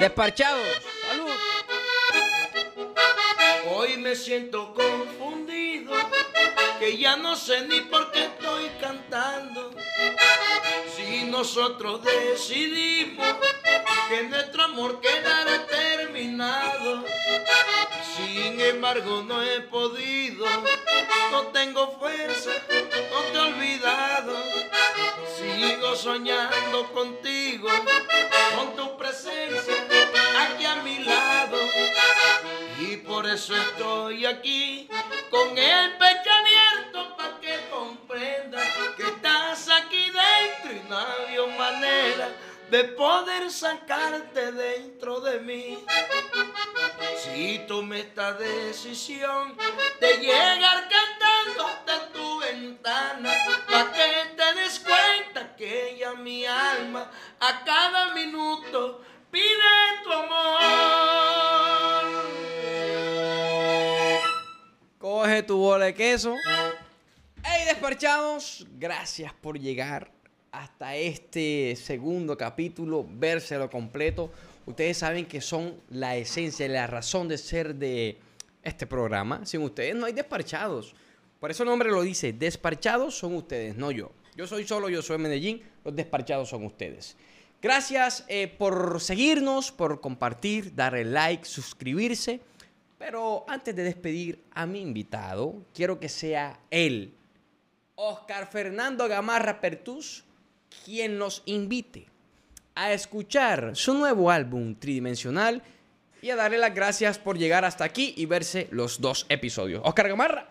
[0.00, 0.66] Desparchados.
[1.06, 1.30] Salud.
[3.70, 5.92] Hoy me siento confundido,
[6.78, 9.70] que ya no sé ni por qué estoy cantando.
[10.96, 13.26] Si nosotros decidimos
[14.08, 17.04] que nuestro amor quedará terminado,
[18.16, 20.46] sin embargo no he podido,
[21.30, 22.52] no tengo fuerza,
[23.10, 24.32] no te he olvidado.
[25.36, 27.68] Sigo soñando contigo,
[28.56, 29.89] con tu presencia
[30.76, 31.58] mi lado.
[32.78, 34.88] Y por eso estoy aquí
[35.30, 38.66] con el pecho abierto para que comprendas
[38.96, 42.28] que estás aquí dentro y no había manera
[42.70, 45.84] de poder sacarte dentro de mí.
[47.22, 49.56] Si tomé esta decisión
[50.00, 53.32] de llegar cantando hasta tu ventana,
[53.68, 57.10] para que te des cuenta que ella mi alma
[57.40, 60.60] a cada minuto pide tu amor.
[64.98, 66.34] Coge tu bola de queso.
[67.42, 68.66] Hey, despachados.
[68.78, 70.10] Gracias por llegar
[70.52, 74.30] hasta este segundo capítulo, vérselo completo.
[74.66, 78.18] Ustedes saben que son la esencia y la razón de ser de
[78.62, 79.46] este programa.
[79.46, 80.94] Sin ustedes no hay despachados.
[81.38, 82.32] Por eso el nombre lo dice.
[82.32, 84.12] Despachados son ustedes, no yo.
[84.36, 85.62] Yo soy solo, yo soy Medellín.
[85.84, 87.16] Los despachados son ustedes.
[87.62, 92.40] Gracias eh, por seguirnos, por compartir, darle like, suscribirse.
[92.98, 97.14] Pero antes de despedir a mi invitado, quiero que sea él,
[97.94, 100.24] Oscar Fernando Gamarra Pertus,
[100.84, 102.06] quien nos invite
[102.74, 105.62] a escuchar su nuevo álbum tridimensional
[106.22, 109.82] y a darle las gracias por llegar hasta aquí y verse los dos episodios.
[109.84, 110.48] Oscar Gamarra.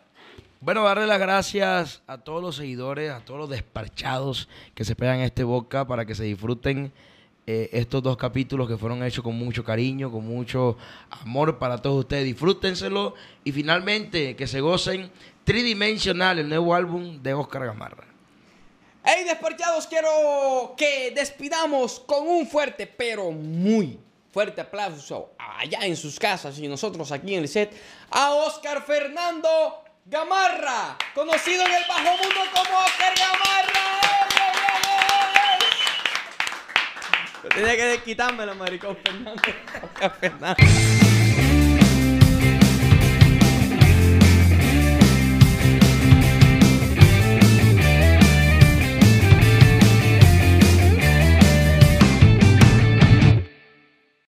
[0.61, 5.21] Bueno, darle las gracias a todos los seguidores, a todos los despachados que se pegan
[5.21, 6.91] este boca para que se disfruten
[7.47, 10.77] eh, estos dos capítulos que fueron hechos con mucho cariño, con mucho
[11.11, 12.25] amor para todos ustedes.
[12.25, 15.09] Disfrútenselo y finalmente que se gocen
[15.45, 18.03] Tridimensional, el nuevo álbum de Oscar Gamarra.
[19.05, 23.97] Hey, despachados, quiero que despidamos con un fuerte, pero muy
[24.29, 27.71] fuerte aplauso allá en sus casas y nosotros aquí en el set
[28.11, 33.99] a Oscar Fernando Gamarra, conocido en el bajo mundo como Oscar Gamarra.
[37.53, 39.43] Tenía que quitármelo, maricón Fernando.
[39.83, 41.18] Oscar Fernando.